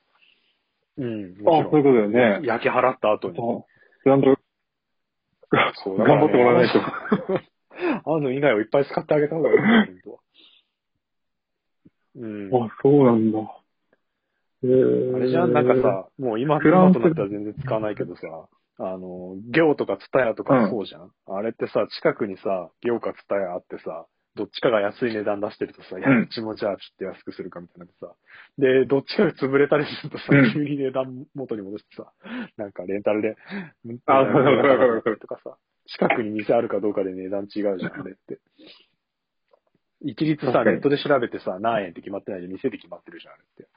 [0.97, 1.35] うん。
[1.47, 2.47] あ、そういうことだよね。
[2.47, 3.39] 焼き払った後に。
[3.39, 3.63] あ
[4.03, 4.35] ちゃんと、
[5.83, 6.79] そう頑張ってもらわないと。
[6.79, 6.85] と。
[8.17, 9.57] あの以外をいっぱい使ってあげた方がいい。
[12.15, 12.49] うん。
[12.53, 13.39] あ、そうなんだ。
[13.39, 13.43] へ
[14.63, 15.11] え。
[15.15, 18.21] あれじゃん、なんか、さ、もう今、フランス今となったら全然使わないけどさ、
[18.77, 28.15] あの、行とかツタヤとかそうじゃん、あれってさ、近くにさ、行かツタヤあってさ、どっちかが安い値段出してるとさ、いや、うちもじゃあちょっと安くするかみたいなでさ、
[28.57, 32.11] で、どっちかが潰れたりするとさうん、急に値段元に戻してさ、
[32.57, 33.35] なんかレンタルで、
[34.05, 35.57] あわかるわかるわかるわかるとかさ、
[35.87, 38.39] 近くに店あるかどうかで値段違うじゃん、あれって。
[40.03, 43.67] 一律さ、ネットで調べてさ、何円って決まってないで、店で決まってるじゃん、あれって。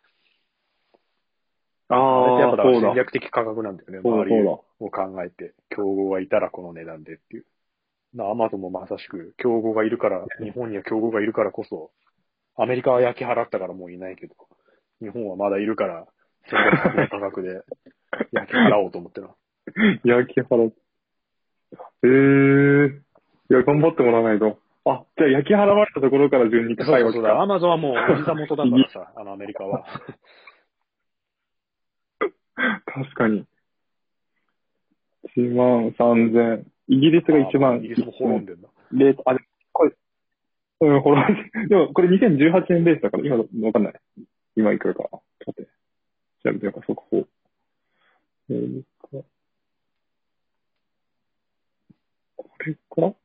[1.89, 2.95] ああやっぱ戦。
[2.95, 3.99] 略的価格なんだよね。
[3.99, 7.47] 周りを考えて、競合がいたらこの値段でっていう。
[8.19, 11.91] アマゾンもまさしく、競合がいるから、日本には競合がいるからこそ、
[12.57, 14.35] アメリカは焼き払ったからもういないけど、
[15.01, 16.07] 日本はまだいるから、
[16.49, 17.63] 戦略的な価格で
[18.33, 19.37] 焼き払おうと思ってるの。
[20.05, 20.73] 焼き払っ
[22.05, 22.91] ええー。
[23.51, 24.59] いや、頑張ってもらわないと。
[24.85, 27.25] あ、じゃあ焼き払われたところから順にそう会話来そう。
[27.25, 27.47] アた。
[27.47, 29.85] マゾンはもうお膝元だからさ、 あのアメリカは。
[32.87, 33.47] 確かに。
[35.37, 36.65] 1万3000。
[36.89, 38.69] イギリスが1万イギリスも滅んでんだ。
[38.93, 39.41] レート、あ、で
[39.73, 39.93] これ、
[40.81, 41.29] うん、ほら、
[41.69, 43.95] でもこれ2018年ベースだから、今わかんない。
[44.57, 45.03] 今いくらか。
[45.05, 45.19] ちょ
[45.51, 45.71] っと待って。
[46.45, 47.27] 調べてようか、速報。
[48.51, 49.25] えーと、
[52.37, 53.17] これか？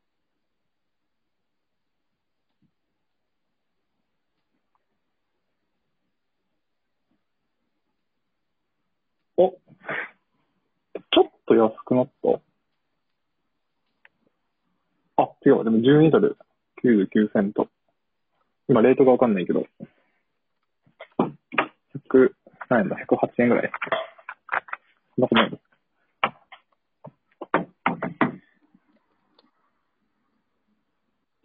[9.38, 12.49] お、ちょっと安くなった。
[15.54, 16.38] あ、違う、でも12ドル
[16.84, 17.68] 99セント。
[18.68, 19.66] 今、レートがわかんないけど。
[21.20, 22.34] 100、
[22.70, 23.72] 何円だ、108円ぐらい。
[25.16, 25.60] そんなことない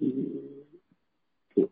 [0.01, 1.71] えーっと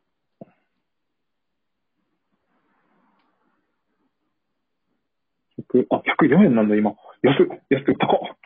[5.79, 6.95] 100あ、104円なんだ、今。
[7.23, 8.42] 安い、安い、高っ。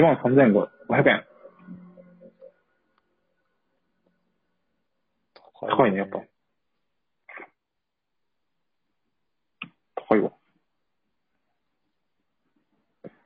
[0.00, 1.26] 1万3500円。
[5.60, 6.22] 高いね、やっぱ。
[10.08, 10.32] 高いわ。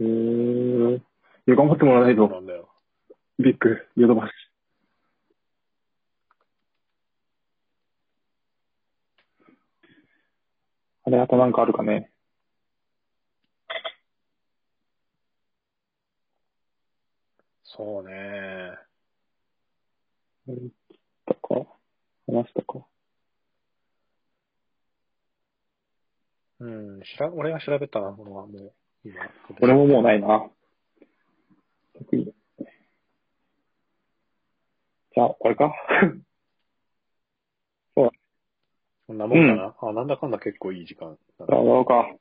[0.00, 0.98] へー。
[0.98, 1.02] い
[1.46, 2.26] や、頑張ってもらわないと。
[2.28, 2.68] なんだよ。
[3.38, 4.32] ビッグ、ヨドバシ。
[11.04, 12.10] あれ、あとなんかあるかね。
[17.76, 18.78] そうね。
[21.26, 21.66] とか、
[22.28, 22.86] 話したか。
[26.60, 28.72] うん、しら、俺が調べたものはもう、
[29.04, 29.16] 今。
[29.60, 30.48] 俺ももうないな。
[31.98, 32.26] 特に。
[32.26, 35.74] じゃあ、これか。
[39.06, 39.74] そんなもんかな。
[39.80, 42.16] あ、なんだかんだ結構いい時間だじゃあ、終わろうか。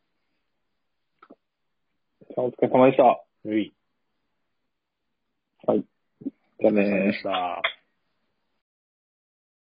[2.28, 3.24] じゃあ、お疲れ様でした。
[3.46, 3.74] うい。
[5.66, 5.86] はい。
[6.60, 7.62] じゃあねお疲れ様でした。